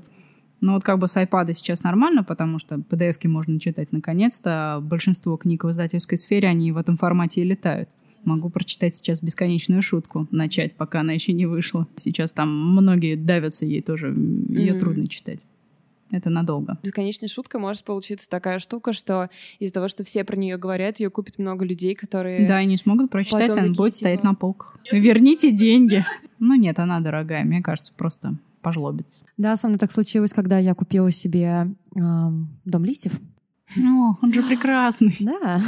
[0.60, 4.76] Но вот как бы с iPad сейчас нормально, потому что PDF-ки можно читать наконец-то.
[4.76, 7.88] а Большинство книг в издательской сфере, они в этом формате и летают.
[8.22, 11.88] Могу прочитать сейчас бесконечную шутку, начать, пока она еще не вышла.
[11.96, 14.78] Сейчас там многие давятся ей тоже, ее Мгм.
[14.78, 15.40] трудно читать.
[16.10, 16.78] Это надолго.
[16.82, 21.10] Бесконечная шутка может получиться такая штука, что из-за того, что все про нее говорят, ее
[21.10, 22.46] купит много людей, которые...
[22.48, 24.78] Да, и не смогут прочитать, она будет типа, стоять на полках.
[24.90, 26.04] Верните деньги.
[26.38, 29.20] Ну нет, она дорогая, мне кажется, просто пожлобится.
[29.36, 33.20] Да, со мной так случилось, когда я купила себе эм, дом листьев.
[33.76, 35.16] О, он же прекрасный.
[35.20, 35.60] Да,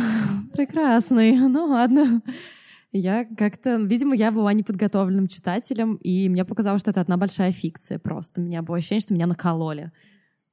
[0.55, 1.37] прекрасный.
[1.39, 2.23] Ну ладно.
[2.95, 7.99] Я как-то, видимо, я была неподготовленным читателем, и мне показалось, что это одна большая фикция
[7.99, 8.43] просто.
[8.43, 9.93] У меня было ощущение, что меня накололи.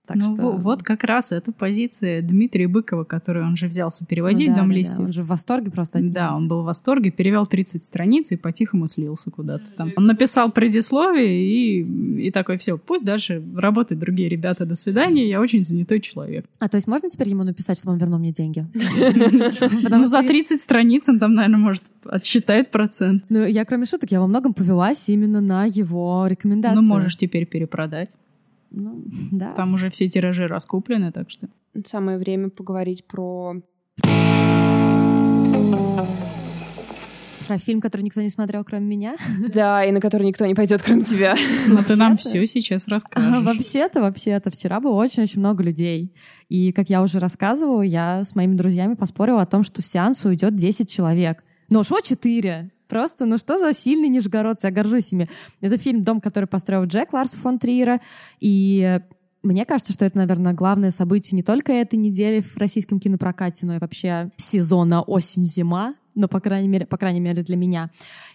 [0.09, 0.43] Так ну, что...
[0.43, 4.61] во- вот как раз эта позиция Дмитрия Быкова, которую он же взялся переводить Ну да,
[4.61, 4.99] «Дом да, да, листьев».
[5.05, 5.99] Он же в восторге просто.
[6.01, 9.91] Да, он был в восторге, перевел 30 страниц и по-тихому слился куда-то там.
[9.95, 15.39] Он написал предисловие и, и такой, все, пусть дальше работают другие ребята, до свидания, я
[15.39, 16.45] очень занятой человек.
[16.59, 18.65] А то есть можно теперь ему написать, чтобы он вернул мне деньги?
[19.89, 23.23] Ну, за 30 страниц он там, наверное, может, отсчитает процент.
[23.29, 26.81] Ну, я, кроме шуток, я во многом повелась именно на его рекомендацию.
[26.81, 28.09] Ну, можешь теперь перепродать.
[28.71, 29.51] Ну, да.
[29.51, 31.47] Там уже все тиражи раскуплены, так что...
[31.85, 33.61] Самое время поговорить про...
[37.47, 39.15] Про фильм, который никто не смотрел, кроме меня.
[39.53, 41.35] Да, и на который никто не пойдет, кроме тебя.
[41.67, 43.43] Но ты нам все сейчас расскажешь.
[43.43, 46.13] Вообще-то, вообще-то, вчера было очень-очень много людей.
[46.47, 50.29] И, как я уже рассказывала, я с моими друзьями поспорила о том, что с сеанса
[50.29, 51.43] уйдет 10 человек.
[51.69, 52.71] Ну, что 4?
[52.89, 55.29] Просто, ну что за сильный нижегородцы, я горжусь ими.
[55.61, 58.01] Это фильм «Дом, который построил Джек» Ларса фон Триера.
[58.39, 58.99] И
[59.43, 63.75] мне кажется, что это, наверное, главное событие не только этой недели в российском кинопрокате, но
[63.75, 67.89] и вообще сезона осень-зима, ну, по крайней мере, по крайней мере, для меня.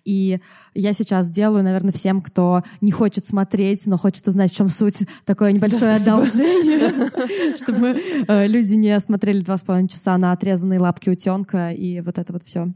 [0.05, 0.38] И
[0.73, 5.05] я сейчас делаю, наверное, всем, кто не хочет смотреть, но хочет узнать, в чем суть,
[5.25, 11.11] такое небольшое одолжение, чтобы э, люди не смотрели два с половиной часа на отрезанные лапки
[11.11, 12.69] утенка и вот это вот все.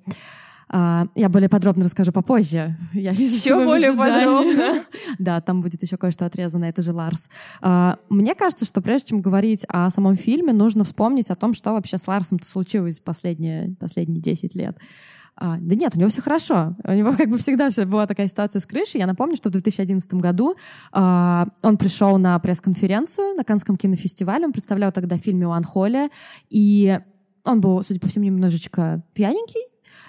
[0.70, 2.76] Я более подробно расскажу попозже.
[2.92, 4.84] Я вижу, Всё что более подробно.
[5.18, 7.30] Да, там будет еще кое-что отрезано, это же Ларс.
[7.60, 11.72] А, Мне кажется, что прежде чем говорить о самом фильме, нужно вспомнить о том, что
[11.72, 14.76] вообще с Ларсом-то случилось последние, последние 10 лет.
[15.40, 16.76] А, да нет, у него все хорошо.
[16.84, 19.00] У него как бы всегда все была такая ситуация с крышей.
[19.00, 20.56] Я напомню, что в 2011 году
[20.92, 24.46] а, он пришел на пресс-конференцию на Канском кинофестивале.
[24.46, 26.10] Он представлял тогда фильм «Меланхолия».
[26.50, 26.98] И
[27.44, 29.60] он был, судя по всему, немножечко пьяненький.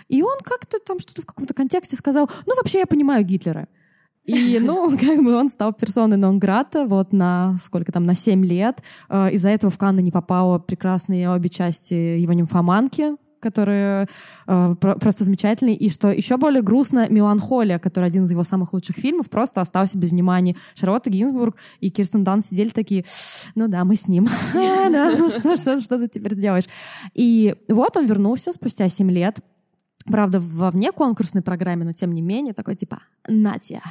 [0.10, 3.68] И он как-то там что-то в каком-то контексте сказал, ну, вообще я понимаю Гитлера.
[4.26, 8.84] И, ну, как бы он стал персоной нон-грата вот на сколько там, на 7 лет.
[9.10, 14.08] Э, Из-за этого в Канны не попало прекрасные обе части его нимфоманки, которые
[14.48, 15.76] э, про- просто замечательные.
[15.76, 19.98] И что еще более грустно, «Меланхолия», который один из его самых лучших фильмов, просто остался
[19.98, 20.56] без внимания.
[20.74, 23.06] Шарлотта Гинзбург и Кирстен Дан сидели такие,
[23.56, 24.28] ну да, мы с ним.
[24.92, 26.66] Да, ну что, что, что ты теперь сделаешь?
[27.14, 29.40] И вот он вернулся спустя 7 лет,
[30.12, 33.82] Правда, во вне конкурсной программе, но тем не менее, такой типа, Натя,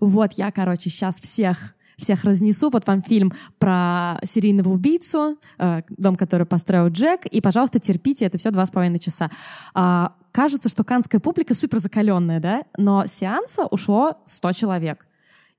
[0.00, 2.70] вот я, короче, сейчас всех всех разнесу.
[2.70, 8.38] Вот вам фильм про серийного убийцу, э, дом, который построил Джек, и, пожалуйста, терпите, это
[8.38, 9.28] все два с половиной часа.
[9.74, 15.04] А, кажется, что канская публика супер закаленная, да, но сеанса ушло 100 человек.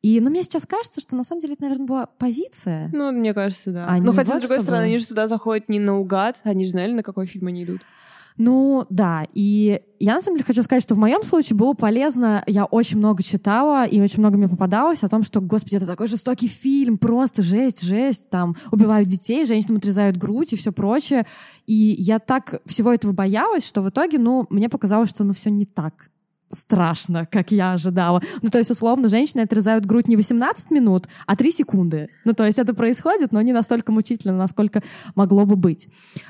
[0.01, 2.89] И, ну, мне сейчас кажется, что на самом деле это, наверное, была позиция.
[2.93, 3.85] Ну, мне кажется, да.
[3.87, 6.65] А ну, хотя, вот с другой чтобы- стороны, они же туда заходят не наугад, они
[6.65, 7.81] же знали, на какой фильм они идут.
[8.37, 12.41] Ну, да, и я на самом деле хочу сказать, что в моем случае было полезно,
[12.47, 16.07] я очень много читала, и очень много мне попадалось о том, что, господи, это такой
[16.07, 21.25] жестокий фильм, просто жесть, жесть, там, убивают детей, женщинам отрезают грудь и все прочее.
[21.67, 25.49] И я так всего этого боялась, что в итоге, ну, мне показалось, что, ну, все
[25.49, 26.09] не так
[26.51, 28.21] страшно, как я ожидала.
[28.41, 32.09] Ну, то есть, условно, женщины отрезают грудь не 18 минут, а 3 секунды.
[32.25, 34.81] Ну, то есть это происходит, но не настолько мучительно, насколько
[35.15, 35.87] могло бы быть.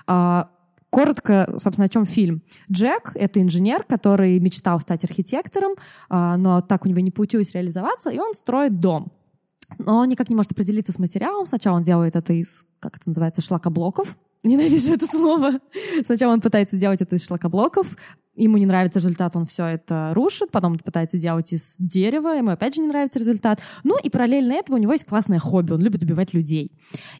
[0.07, 0.49] А,
[0.89, 2.41] Коротко, собственно, о чем фильм.
[2.71, 5.73] Джек— это инженер, который мечтал стать архитектором,
[6.09, 9.11] а, но так у него не получилось реализоваться, и он строит дом.
[9.77, 11.45] Но он никак не может определиться с материалом.
[11.45, 14.17] Сначала он делает это из, как это называется, шлакоблоков.
[14.43, 15.59] Ненавижу это слово.
[16.03, 17.95] Сначала он пытается делать это из шлакоблоков,
[18.43, 22.75] ему не нравится результат, он все это рушит, потом пытается делать из дерева, ему опять
[22.75, 23.61] же не нравится результат.
[23.83, 26.71] Ну и параллельно этого у него есть классное хобби, он любит убивать людей.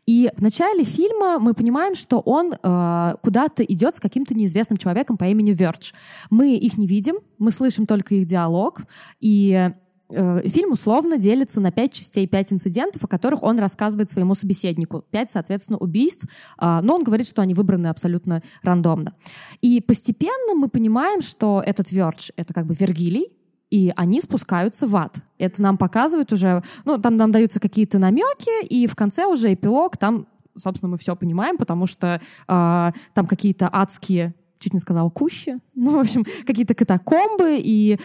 [0.05, 5.17] И в начале фильма мы понимаем, что он э, куда-то идет с каким-то неизвестным человеком
[5.17, 5.93] по имени Вердж.
[6.29, 8.81] Мы их не видим, мы слышим только их диалог,
[9.19, 9.69] и
[10.09, 15.03] фильм условно делится на пять частей, пять инцидентов, о которых он рассказывает своему собеседнику.
[15.11, 19.13] Пять, соответственно, убийств, а, но он говорит, что они выбраны абсолютно рандомно.
[19.61, 23.31] И постепенно мы понимаем, что этот Вердж— это как бы Вергилий,
[23.69, 25.21] и они спускаются в ад.
[25.37, 29.95] Это нам показывает уже, ну, там нам даются какие-то намеки, и в конце уже эпилог,
[29.97, 35.57] там, собственно, мы все понимаем, потому что а, там какие-то адские чуть не сказала кущи,
[35.75, 37.97] ну, в общем, какие-то катакомбы, и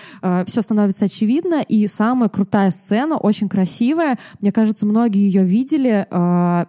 [0.47, 6.67] все становится очевидно, и самая крутая сцена, очень красивая, мне кажется, многие ее видели, э,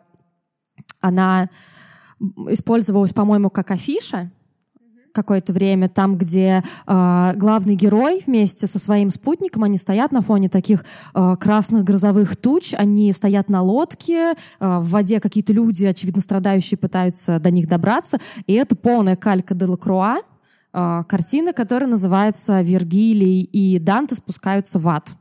[1.02, 1.50] она
[2.50, 4.32] использовалась, по-моему, как афиша,
[5.16, 10.50] какое-то время, там, где э, главный герой вместе со своим спутником, они стоят на фоне
[10.50, 16.22] таких э, красных грозовых туч, они стоят на лодке, э, в воде какие-то люди, очевидно,
[16.22, 20.18] страдающие, пытаются до них добраться, и это полная калька де Лакруа,
[20.74, 25.16] э, картина, которая называется «Вергилий и Данте спускаются в ад».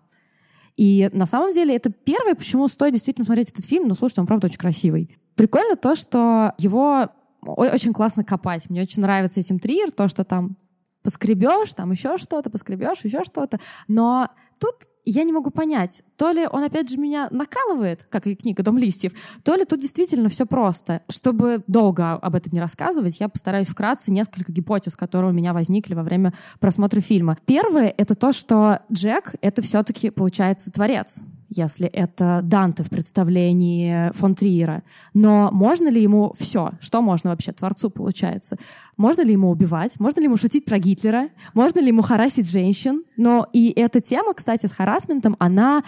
[0.76, 4.26] И на самом деле это первое, почему стоит действительно смотреть этот фильм, но слушайте, он
[4.26, 5.08] правда очень красивый.
[5.36, 7.08] Прикольно то, что его
[7.52, 8.70] очень классно копать.
[8.70, 10.56] Мне очень нравится этим триер, то, что там
[11.02, 13.58] поскребешь, там еще что-то, поскребешь, еще что-то.
[13.88, 14.28] Но
[14.58, 18.62] тут я не могу понять, то ли он опять же меня накалывает, как и книга
[18.62, 21.02] «Дом листьев», то ли тут действительно все просто.
[21.10, 25.94] Чтобы долго об этом не рассказывать, я постараюсь вкратце несколько гипотез, которые у меня возникли
[25.94, 27.36] во время просмотра фильма.
[27.44, 31.22] Первое— это то, что Джек— это все-таки, получается, творец
[31.56, 34.82] если это Данте в представлении фон Триера.
[35.12, 36.72] Но можно ли ему все?
[36.80, 38.56] Что можно вообще творцу, получается?
[38.96, 39.98] Можно ли ему убивать?
[40.00, 41.28] Можно ли ему шутить про Гитлера?
[41.54, 43.04] Можно ли ему харасить женщин?
[43.16, 45.82] Но и эта тема, кстати, с харасментом, она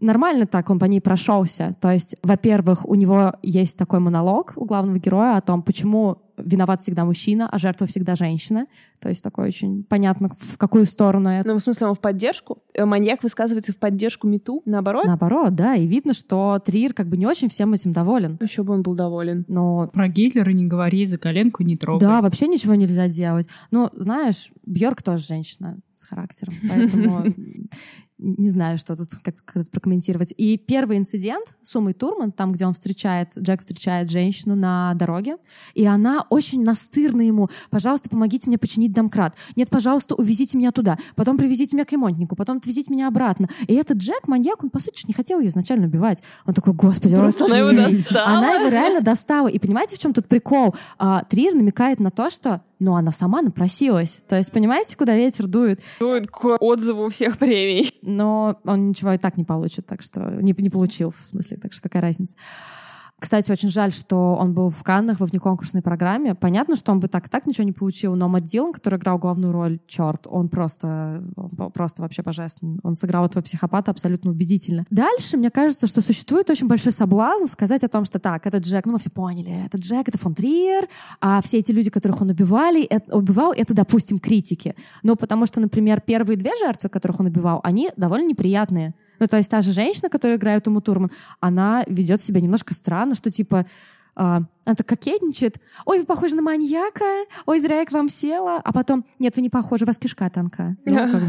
[0.00, 1.74] нормально так он по ней прошелся.
[1.80, 6.80] То есть, во-первых, у него есть такой монолог у главного героя о том, почему виноват
[6.80, 8.66] всегда мужчина, а жертва всегда женщина.
[9.00, 11.48] То есть такое очень понятно, в какую сторону это.
[11.48, 12.62] Ну, в смысле, он в поддержку?
[12.74, 15.04] Э, Маньяк высказывается в поддержку Мету, наоборот?
[15.04, 18.38] Наоборот, да, и видно, что Триер как бы не очень всем этим доволен.
[18.40, 19.44] Еще бы он был доволен.
[19.48, 22.06] Но Про Гитлера не говори, за коленку не трогай.
[22.06, 23.48] да, вообще ничего нельзя делать.
[23.70, 27.24] Но, знаешь, Бьорк тоже женщина с характером, поэтому
[28.18, 30.34] не знаю, что тут, как, как тут прокомментировать.
[30.36, 35.36] И первый инцидент с Умой Турман, там, где он встречает, Джек встречает женщину на дороге,
[35.74, 37.48] и она очень настырна ему.
[37.70, 39.36] Пожалуйста, помогите мне починить домкрат.
[39.56, 40.96] Нет, пожалуйста, увезите меня туда.
[41.14, 42.34] Потом привезите меня к ремонтнику.
[42.34, 43.48] Потом отвезите меня обратно.
[43.66, 46.22] И этот Джек, маньяк, он, по сути, не хотел ее изначально убивать.
[46.44, 47.98] Он такой, господи, Просто она его окей».
[47.98, 48.26] достала.
[48.26, 49.48] Она его реально достала.
[49.48, 50.74] И понимаете, в чем тут прикол?
[50.98, 54.22] А, Триер намекает на то, что ну, она сама напросилась.
[54.28, 55.80] То есть, понимаете, куда ветер дует?
[55.98, 57.98] Дует к отзыву всех премий.
[58.02, 61.72] но он ничего и так не получит, так что не, не получил, в смысле, так
[61.72, 62.36] что какая разница.
[63.18, 66.36] Кстати, очень жаль, что он был в Каннах во внеконкурсной программе.
[66.36, 69.18] Понятно, что он бы так и так ничего не получил, но Мэтт Дилан, который играл
[69.18, 72.78] главную роль, черт, он просто, он просто вообще божественный.
[72.84, 74.84] Он сыграл этого психопата абсолютно убедительно.
[74.90, 78.86] Дальше, мне кажется, что существует очень большой соблазн сказать о том, что так, это Джек,
[78.86, 80.86] ну мы все поняли, это Джек, это фон Триер,
[81.20, 84.76] а все эти люди, которых он убивали, это, убивал, это, допустим, критики.
[85.02, 88.94] Ну, потому что, например, первые две жертвы, которых он убивал, они довольно неприятные.
[89.18, 93.14] Ну, то есть та же женщина, которая играет Уму Турман, она ведет себя немножко странно,
[93.14, 93.64] что типа
[94.20, 95.60] а, она так кокетничает.
[95.86, 97.04] Ой, вы похожи на маньяка.
[97.46, 98.60] Ой, зря я к вам села.
[98.64, 100.74] А потом, нет, вы не похожи, у вас кишка тонка.
[100.84, 101.28] Ну, как бы.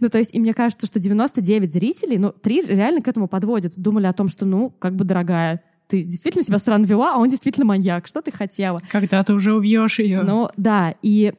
[0.00, 3.72] Ну, то есть, и мне кажется, что 99 зрителей, ну, три реально к этому подводят.
[3.76, 7.28] Думали о том, что, ну, как бы, дорогая, ты действительно себя странно вела, а он
[7.28, 8.06] действительно маньяк.
[8.06, 8.78] Что ты хотела?
[8.92, 10.22] Когда ты уже убьешь ее.
[10.22, 11.32] Ну, да, и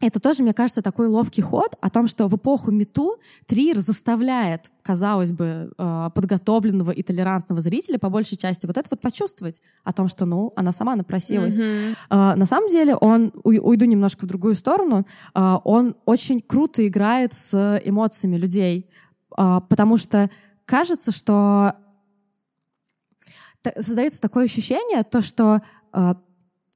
[0.00, 4.70] это тоже, мне кажется, такой ловкий ход о том, что в эпоху Мету Триер заставляет,
[4.82, 9.92] казалось бы, э, подготовленного и толерантного зрителя по большей части вот это вот почувствовать о
[9.92, 11.56] том, что, ну, она сама напросилась.
[11.56, 12.34] Mm-hmm.
[12.34, 17.80] На самом деле он, уйду немножко в другую сторону, э, он очень круто играет с
[17.84, 18.88] эмоциями людей,
[19.30, 20.30] потому что
[20.64, 21.74] кажется, что
[23.78, 25.60] создается такое ощущение, то, что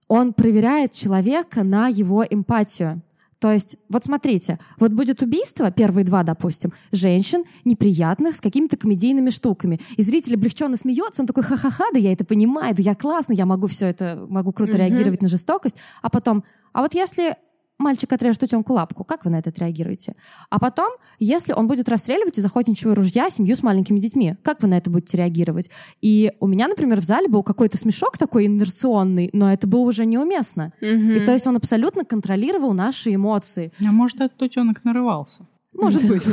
[0.08, 3.02] он проверяет человека на его эмпатию.
[3.40, 9.30] То есть, вот смотрите, вот будет убийство, первые два, допустим, женщин, неприятных, с какими-то комедийными
[9.30, 9.80] штуками.
[9.96, 13.46] И зритель облегченно смеется, он такой, ха-ха-ха, да я это понимаю, да я классно, я
[13.46, 14.76] могу все это, могу круто mm-hmm.
[14.76, 15.80] реагировать на жестокость.
[16.02, 17.34] А потом, а вот если
[17.80, 19.04] мальчик отрежет утенку лапку.
[19.04, 20.14] Как вы на это отреагируете?
[20.50, 24.68] А потом, если он будет расстреливать из охотничьего ружья семью с маленькими детьми, как вы
[24.68, 25.70] на это будете реагировать?
[26.00, 30.06] И у меня, например, в зале был какой-то смешок такой инерционный, но это было уже
[30.06, 30.72] неуместно.
[30.80, 31.16] Mm-hmm.
[31.16, 33.72] И то есть он абсолютно контролировал наши эмоции.
[33.84, 35.46] А может, этот утенок нарывался?
[35.74, 36.26] Может быть.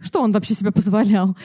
[0.00, 1.36] Что он вообще себе позволял?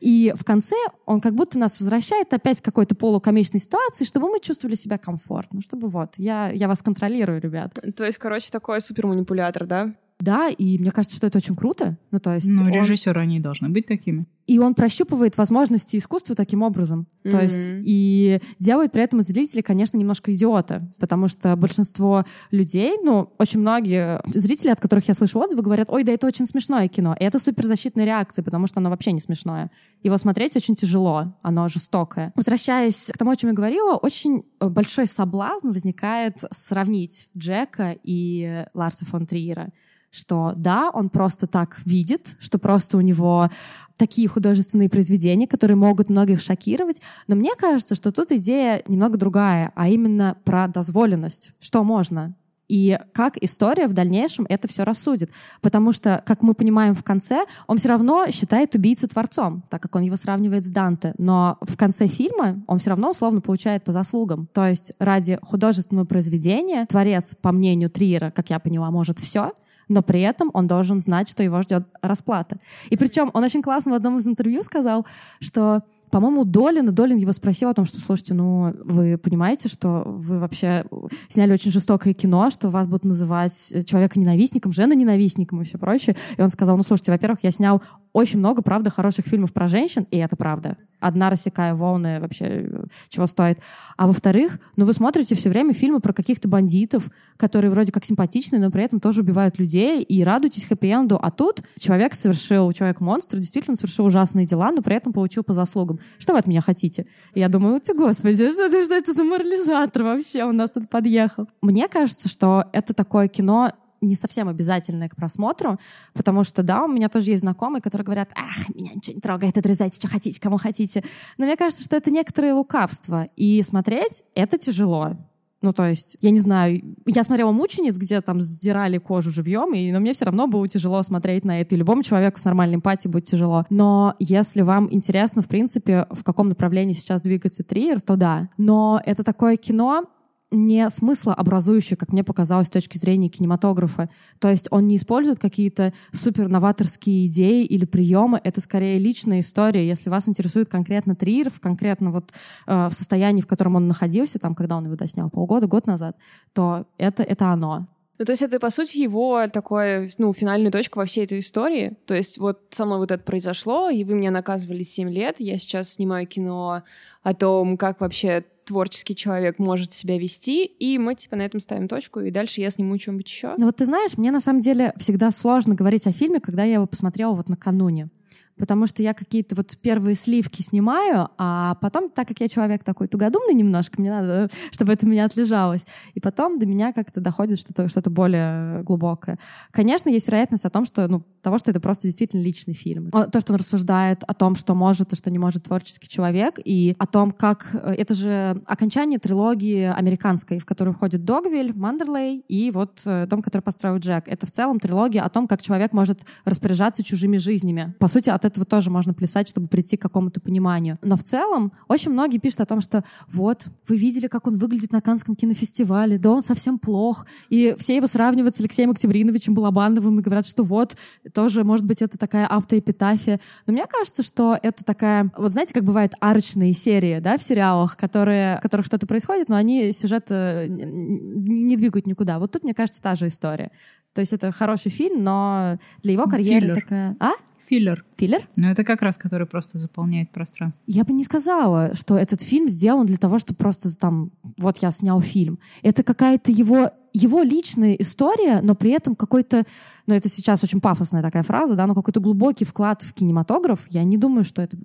[0.00, 4.40] И в конце он как будто нас возвращает опять к какой-то полукомичной ситуации, чтобы мы
[4.40, 7.78] чувствовали себя комфортно, чтобы вот, я, я вас контролирую, ребят.
[7.96, 9.94] То есть, короче, такой суперманипулятор, да?
[10.20, 11.96] Да, и мне кажется, что это очень круто.
[12.10, 12.50] Ну, то есть...
[12.50, 12.72] Ну, он...
[12.72, 14.26] режиссеры, они должны быть такими.
[14.48, 17.06] И он прощупывает возможности искусства таким образом.
[17.22, 17.30] Mm-hmm.
[17.30, 23.30] То есть и делает при этом зрителей, конечно, немножко идиота, потому что большинство людей, ну,
[23.38, 27.14] очень многие зрители, от которых я слышу отзывы, говорят, ой, да это очень смешное кино.
[27.20, 29.70] И это суперзащитная реакция, потому что оно вообще не смешное.
[30.02, 32.32] Его смотреть очень тяжело, оно жестокое.
[32.34, 39.04] Возвращаясь к тому, о чем я говорила, очень большой соблазн возникает сравнить Джека и Ларса
[39.04, 39.70] фон Триера
[40.10, 43.48] что да, он просто так видит, что просто у него
[43.96, 47.02] такие художественные произведения, которые могут многих шокировать.
[47.26, 51.52] Но мне кажется, что тут идея немного другая, а именно про дозволенность.
[51.58, 52.34] Что можно?
[52.68, 55.30] И как история в дальнейшем это все рассудит.
[55.62, 59.96] Потому что, как мы понимаем в конце, он все равно считает убийцу творцом, так как
[59.96, 61.14] он его сравнивает с Данте.
[61.16, 64.46] Но в конце фильма он все равно условно получает по заслугам.
[64.52, 69.52] То есть ради художественного произведения творец, по мнению Триера, как я поняла, может все—
[69.88, 72.58] но при этом он должен знать, что его ждет расплата.
[72.90, 75.06] И причем он очень классно в одном из интервью сказал,
[75.40, 80.38] что по-моему, Долин, Долин его спросил о том, что, слушайте, ну, вы понимаете, что вы
[80.38, 80.84] вообще
[81.28, 83.52] сняли очень жестокое кино, что вас будут называть
[83.84, 86.16] человека-ненавистником, жена-ненавистником и все прочее.
[86.36, 87.82] И он сказал, ну, слушайте, во-первых, я снял
[88.18, 92.68] очень много, правда, хороших фильмов про женщин, и это правда одна рассекая волны вообще
[93.08, 93.58] чего стоит.
[93.96, 98.60] А во-вторых, ну вы смотрите все время фильмы про каких-то бандитов, которые вроде как симпатичные,
[98.60, 101.18] но при этом тоже убивают людей, и радуйтесь хэппи-энду.
[101.20, 106.00] А тут человек совершил, человек-монстр действительно совершил ужасные дела, но при этом получил по заслугам.
[106.18, 107.06] Что вы от меня хотите?
[107.34, 110.90] И я думаю, вот господи, что это, что это за морализатор вообще у нас тут
[110.90, 111.46] подъехал?
[111.62, 115.78] Мне кажется, что это такое кино не совсем обязательное к просмотру,
[116.14, 119.56] потому что, да, у меня тоже есть знакомые, которые говорят, ах, меня ничего не трогает,
[119.56, 121.02] отрезайте, что хотите, кому хотите.
[121.36, 125.16] Но мне кажется, что это некоторые лукавства, и смотреть это тяжело.
[125.60, 129.90] Ну, то есть, я не знаю, я смотрела «Мучениц», где там сдирали кожу живьем, и,
[129.90, 133.10] но мне все равно было тяжело смотреть на это, и любому человеку с нормальной эмпатией
[133.10, 133.64] будет тяжело.
[133.68, 138.48] Но если вам интересно, в принципе, в каком направлении сейчас двигается Триер, то да.
[138.56, 140.04] Но это такое кино,
[140.50, 144.08] не смысла образующий, как мне показалось, с точки зрения кинематографа.
[144.38, 148.40] То есть он не использует какие-то супер новаторские идеи или приемы.
[148.42, 149.86] Это скорее личная история.
[149.86, 152.32] Если вас интересует конкретно Триер, конкретно вот
[152.66, 156.16] э, в состоянии, в котором он находился, там, когда он его доснял, полгода, год назад,
[156.52, 157.88] то это, это оно.
[158.18, 161.96] Ну, то есть это, по сути, его такое, ну, финальная точка во всей этой истории.
[162.04, 165.56] То есть вот со мной вот это произошло, и вы меня наказывали 7 лет, я
[165.56, 166.82] сейчас снимаю кино
[167.22, 171.88] о том, как вообще творческий человек может себя вести, и мы, типа, на этом ставим
[171.88, 173.54] точку, и дальше я сниму что-нибудь еще.
[173.58, 176.74] Ну вот ты знаешь, мне на самом деле всегда сложно говорить о фильме, когда я
[176.74, 178.10] его посмотрела вот накануне
[178.58, 183.08] потому что я какие-то вот первые сливки снимаю, а потом, так как я человек такой
[183.08, 187.58] тугодумный немножко, мне надо, чтобы это у меня отлежалось, и потом до меня как-то доходит
[187.58, 189.38] что-то что более глубокое.
[189.70, 193.10] Конечно, есть вероятность о том, что, ну, того, что это просто действительно личный фильм.
[193.10, 196.94] То, что он рассуждает о том, что может и что не может творческий человек, и
[196.98, 197.74] о том, как...
[197.74, 203.42] Э, это же окончание трилогии американской, в которую входит Догвиль, Мандерлей и вот э, дом,
[203.42, 204.28] который построил Джек.
[204.28, 207.94] Это в целом трилогия о том, как человек может распоряжаться чужими жизнями.
[207.98, 210.98] По сути, от этого тоже можно плясать, чтобы прийти к какому-то пониманию.
[211.02, 214.92] Но в целом очень многие пишут о том, что вот, вы видели, как он выглядит
[214.92, 217.26] на Канском кинофестивале, да он совсем плох.
[217.48, 220.96] И все его сравнивают с Алексеем Октябриновичем Балабановым и говорят, что вот,
[221.32, 223.40] тоже, может быть, это такая автоэпитафия.
[223.66, 227.96] Но мне кажется, что это такая, вот знаете, как бывает арочные серии, да, в сериалах,
[227.96, 232.38] которые, в которых что-то происходит, но они сюжет э, не двигают никуда.
[232.38, 233.70] Вот тут, мне кажется, та же история
[234.14, 236.74] То есть это хороший фильм, но для его карьеры Филлер.
[236.74, 237.16] такая...
[237.20, 237.32] А?
[237.68, 238.04] Филлер.
[238.16, 238.40] Филлер?
[238.56, 240.82] Ну, это как раз, который просто заполняет пространство.
[240.86, 244.90] Я бы не сказала, что этот фильм сделан для того, чтобы просто там, вот я
[244.90, 245.58] снял фильм.
[245.82, 249.64] Это какая-то его его личная история, но при этом какой-то,
[250.06, 254.04] ну это сейчас очень пафосная такая фраза, да, но какой-то глубокий вклад в кинематограф, я
[254.04, 254.76] не думаю, что это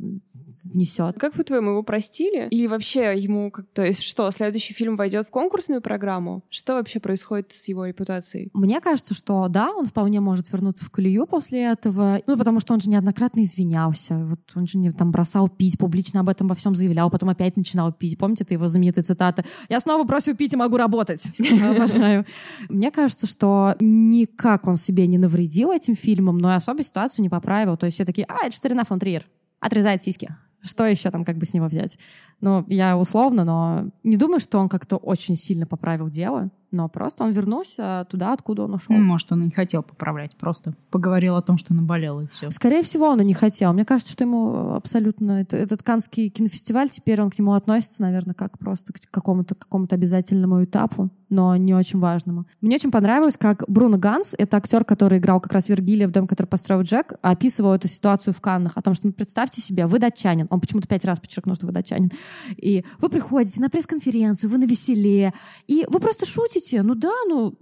[0.64, 1.18] внесет.
[1.20, 2.48] Как по-твоему, его простили?
[2.50, 6.44] Или вообще ему, как, то есть что, следующий фильм войдет в конкурсную программу?
[6.50, 8.50] Что вообще происходит с его репутацией?
[8.54, 12.20] Мне кажется, что да, он вполне может вернуться в колею после этого.
[12.28, 14.18] Ну, потому что он же неоднократно извинялся.
[14.26, 17.58] Вот он же не там бросал пить, публично об этом во всем заявлял, потом опять
[17.58, 18.18] начинал пить.
[18.18, 19.44] Помните, это его знаменитая цитата?
[19.70, 21.32] «Я снова бросил пить и могу работать».
[21.64, 22.26] Обожаю.
[22.70, 27.30] Мне кажется, что никак он себе не навредил этим фильмом, но и особо ситуацию не
[27.30, 27.78] поправил.
[27.78, 29.26] То есть все такие, а, это старина фон Триер.
[29.60, 30.30] Отрезает сиськи.
[30.64, 32.00] Что еще там как бы с него взять?
[32.40, 37.24] Ну, я условно, но не думаю, что он как-то очень сильно поправил дело, но просто
[37.24, 38.96] он вернулся туда, откуда он ушел.
[38.96, 42.50] Может, он и не хотел поправлять, просто поговорил о том, что наболело, и все.
[42.50, 43.74] Скорее всего, он и не хотел.
[43.74, 45.42] Мне кажется, что ему абсолютно...
[45.42, 49.86] Это, этот Канский кинофестиваль, теперь он к нему относится, наверное, как просто к какому-то какому
[49.90, 52.46] обязательному этапу, но не очень важному.
[52.62, 56.28] Мне очень понравилось, как Бруно Ганс, это актер, который играл как раз Вергилия в «Дом,
[56.28, 60.00] который построил Джек», описывал эту ситуацию в Каннах, о том, что, ну, представьте себе, вы
[60.00, 62.10] датчанин, он почему-то пять раз подчеркнул, что вы датчанин,
[62.58, 65.34] и вы приходите на пресс-конференцию, вы на веселе,
[65.68, 67.58] и вы просто шутите, ну да, ну,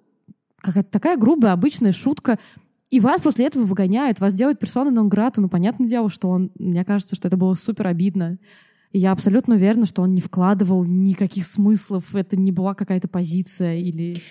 [0.57, 2.37] какая-то такая грубая, обычная шутка,
[2.91, 5.39] и вас после этого выгоняют, вас делают персоной нон грата.
[5.39, 6.51] Ну, понятное дело, что он...
[6.59, 8.37] Мне кажется, что это было супер обидно.
[8.91, 12.15] И я абсолютно уверена, что он не вкладывал никаких смыслов.
[12.15, 14.21] Это не была какая-то позиция или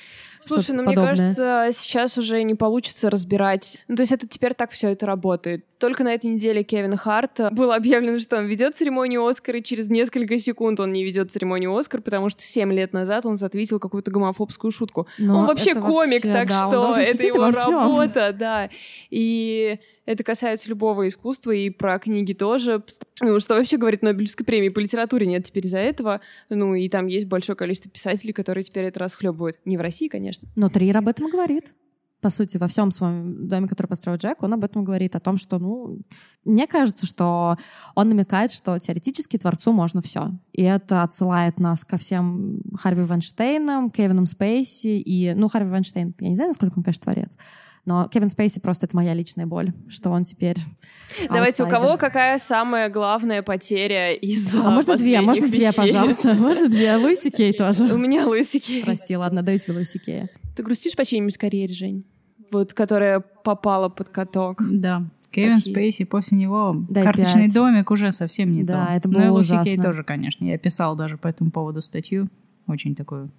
[0.40, 1.12] Слушай, ну подобное.
[1.12, 3.78] мне кажется, сейчас уже не получится разбирать.
[3.88, 5.64] Ну, то есть это теперь так все это работает.
[5.80, 9.88] Только на этой неделе Кевин Харт было объявлено, что он ведет церемонию Оскара, и через
[9.88, 14.10] несколько секунд он не ведет церемонию Оскар, потому что 7 лет назад он затвитил какую-то
[14.10, 15.08] гомофобскую шутку.
[15.18, 18.68] Но он вообще комик, вообще, так да, что это его работа, да.
[19.08, 22.84] И это касается любого искусства, и про книги тоже.
[23.22, 26.20] Ну, что вообще говорит Нобелевской премии по литературе нет теперь из-за этого.
[26.50, 29.58] Ну, и там есть большое количество писателей, которые теперь это расхлебывают.
[29.64, 30.46] Не в России, конечно.
[30.56, 31.74] Но Триер об этом говорит.
[32.20, 35.38] По сути, во всем своем доме, который построил Джек, он об этом говорит, о том,
[35.38, 35.98] что, ну,
[36.44, 37.56] мне кажется, что
[37.94, 40.32] он намекает, что теоретически творцу можно все.
[40.52, 46.28] И это отсылает нас ко всем Харви Вайнштейнам, Кевином Спейси и, ну, Харви Вайнштейн, я
[46.28, 47.38] не знаю, насколько он, конечно, творец,
[47.86, 50.56] но Кевин Спейси просто это моя личная боль, что он теперь
[51.28, 51.70] Давайте, у аутсайдер.
[51.70, 55.76] кого какая самая главная потеря из А можно две, можно две, вещей?
[55.76, 56.34] пожалуйста?
[56.38, 56.94] Можно две?
[56.96, 57.84] Луиси Кей У тоже.
[57.96, 58.82] меня лысики.
[58.82, 60.28] Прости, ладно, даю тебе Луиси Кея.
[60.56, 62.06] Ты грустишь по чьей-нибудь карьере, Жень?
[62.50, 64.62] Вот, которая попала под каток.
[64.68, 65.04] Да.
[65.30, 65.60] Кевин?
[65.60, 67.54] Спейси, после него Дай карточный пять.
[67.54, 68.92] домик уже совсем не Да, то.
[68.94, 69.82] это Ну было и Луси Кей ужасно.
[69.84, 70.44] тоже, конечно.
[70.44, 72.26] Я писал даже по этому поводу статью.
[72.66, 73.30] Очень такую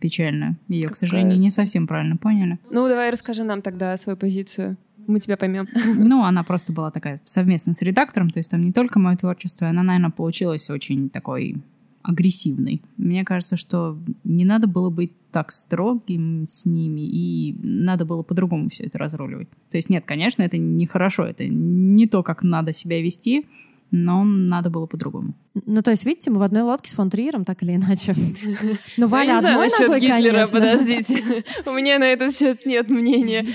[0.00, 0.56] печальную.
[0.66, 0.98] Ее, к Какая?
[0.98, 2.58] сожалению, не совсем правильно поняли.
[2.70, 4.76] Ну, давай расскажи нам тогда свою позицию.
[5.06, 5.66] Мы тебя поймем.
[5.96, 9.68] Ну, она просто была такая совместно с редактором, то есть там не только мое творчество,
[9.68, 11.56] она, наверное, получилась очень такой
[12.02, 12.82] агрессивной.
[12.96, 18.68] Мне кажется, что не надо было быть так строгим с ними, и надо было по-другому
[18.68, 19.48] все это разруливать.
[19.70, 23.46] То есть нет, конечно, это нехорошо, это не то, как надо себя вести,
[23.90, 25.34] но надо было по-другому.
[25.66, 28.14] Ну, то есть, видите, мы в одной лодке с фон Триером, так или иначе.
[28.96, 30.60] Ну, Валя одной ногой, конечно.
[30.60, 31.44] подождите.
[31.66, 33.46] У меня на этот счет нет мнения.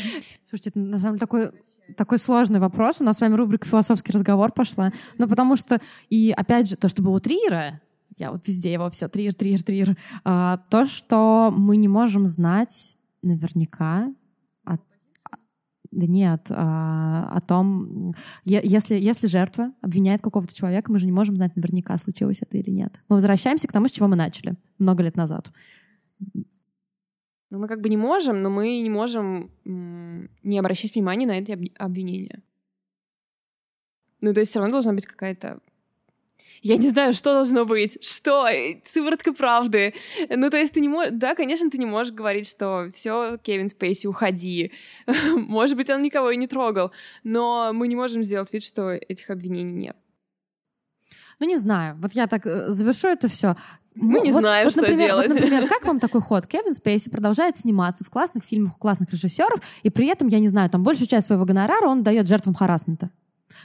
[0.43, 1.49] Слушайте, это на самом деле такой
[1.95, 3.01] такой сложный вопрос.
[3.01, 4.91] У нас с вами рубрика «Философский разговор» пошла.
[5.17, 5.79] Ну, потому что,
[6.09, 7.81] и опять же, то, что было у Триера,
[8.17, 12.97] я вот везде его все, Триер, Триер, Триер, а, то, что мы не можем знать
[13.21, 14.13] наверняка
[14.65, 14.77] о-
[15.91, 18.13] да нет, а, о том,
[18.43, 22.71] если, если жертва обвиняет какого-то человека, мы же не можем знать наверняка, случилось это или
[22.71, 23.01] нет.
[23.07, 25.51] Мы возвращаемся к тому, с чего мы начали много лет назад.
[27.49, 31.51] Ну, мы как бы не можем, но мы не можем не обращать внимания на эти
[31.51, 32.43] об- обвинения.
[34.19, 35.59] Ну, то есть все равно должна быть какая-то...
[36.61, 38.03] Я не знаю, что должно быть.
[38.03, 38.47] Что?
[38.47, 39.93] Э, Сыворотка правды.
[40.29, 41.11] Ну, то есть ты не можешь...
[41.13, 44.71] Да, конечно, ты не можешь говорить, что все, Кевин Спейси, уходи.
[45.33, 46.91] Может быть, он никого и не трогал.
[47.23, 49.97] Но мы не можем сделать вид, что этих обвинений нет.
[51.39, 51.95] Ну, не знаю.
[52.01, 53.55] Вот я так э, завершу это все.
[53.95, 55.27] Мы не знаем, что например, делать.
[55.27, 56.45] Вот, например, как вам такой ход?
[56.45, 60.49] Кевин Спейси продолжает сниматься в классных фильмах у классных режиссеров, и при этом, я не
[60.49, 63.09] знаю, там большую часть своего гонорара он дает жертвам харасмента.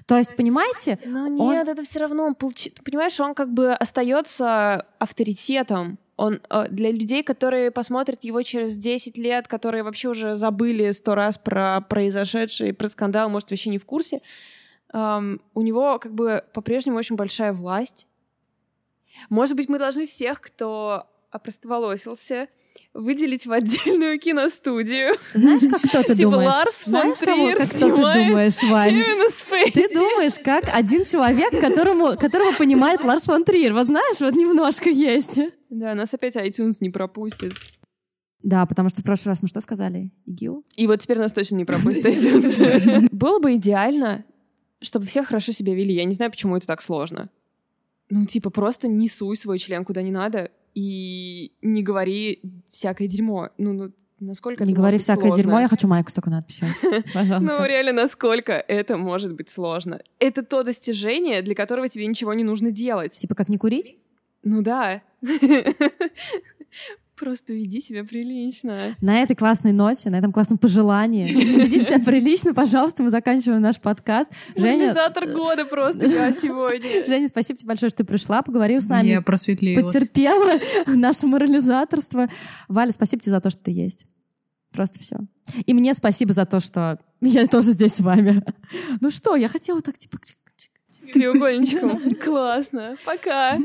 [0.07, 4.87] То есть, понимаете, Он- нет, это все равно он получи- понимаешь, он как бы остается
[4.99, 5.99] авторитетом.
[6.17, 11.15] Он э, для людей, которые посмотрят его через 10 лет, которые вообще уже забыли сто
[11.15, 14.21] раз про произошедший, про скандал, может, вообще не в курсе,
[14.93, 18.07] эм, у него как бы по-прежнему очень большая власть.
[19.31, 22.49] Может быть, мы должны всех, кто опростоволосился,
[22.93, 25.15] выделить в отдельную киностудию.
[25.33, 26.55] Ты знаешь, как кто ты Типа думаешь?
[26.55, 29.73] Ларс знаешь, кого, как кто ты думаешь, Спейси.
[29.73, 33.73] Ты думаешь, как один человек, которому, которого понимает Ларс фон Триер.
[33.73, 35.41] Вот знаешь, вот немножко есть.
[35.71, 37.55] Да, нас опять iTunes не пропустит.
[38.43, 40.13] Да, потому что в прошлый раз мы что сказали?
[40.27, 40.67] ИГИЛ?
[40.77, 43.09] И вот теперь нас точно не пропустит iTunes.
[43.13, 44.25] Было бы идеально,
[44.81, 45.95] чтобы все хорошо себя вели.
[45.95, 47.31] Я не знаю, почему это так сложно.
[48.11, 53.51] Ну, типа, просто не суй свой член куда не надо и не говори всякое дерьмо.
[53.59, 55.43] Ну, ну насколько Не говори всякое сложно?
[55.43, 56.69] дерьмо, я хочу майку с такой надписью.
[56.83, 57.67] Ну, Пожалуйста.
[57.67, 60.01] реально, насколько это может быть сложно.
[60.19, 63.13] Это то достижение, для которого тебе ничего не нужно делать.
[63.13, 63.97] Типа как не курить?
[64.43, 65.03] Ну да.
[67.23, 68.77] Просто веди себя прилично.
[69.01, 71.33] На этой классной ноте, на этом классном пожелании.
[71.33, 74.33] Ведите себя прилично, пожалуйста, мы заканчиваем наш подкаст.
[74.57, 77.05] Женя, Морализатор года просто я сегодня.
[77.07, 79.85] Женя, спасибо тебе большое, что ты пришла, поговорила с нами, Я просветлилась.
[79.85, 80.51] потерпела
[80.89, 82.27] наше морализаторство.
[82.67, 84.07] Валя, спасибо тебе за то, что ты есть.
[84.73, 85.19] Просто все.
[85.65, 88.43] И мне спасибо за то, что я тоже здесь с вами.
[89.01, 90.19] Ну что, я хотела так, типа...
[91.13, 92.17] Треугольничком.
[92.17, 92.97] Классно.
[93.05, 93.59] Пока.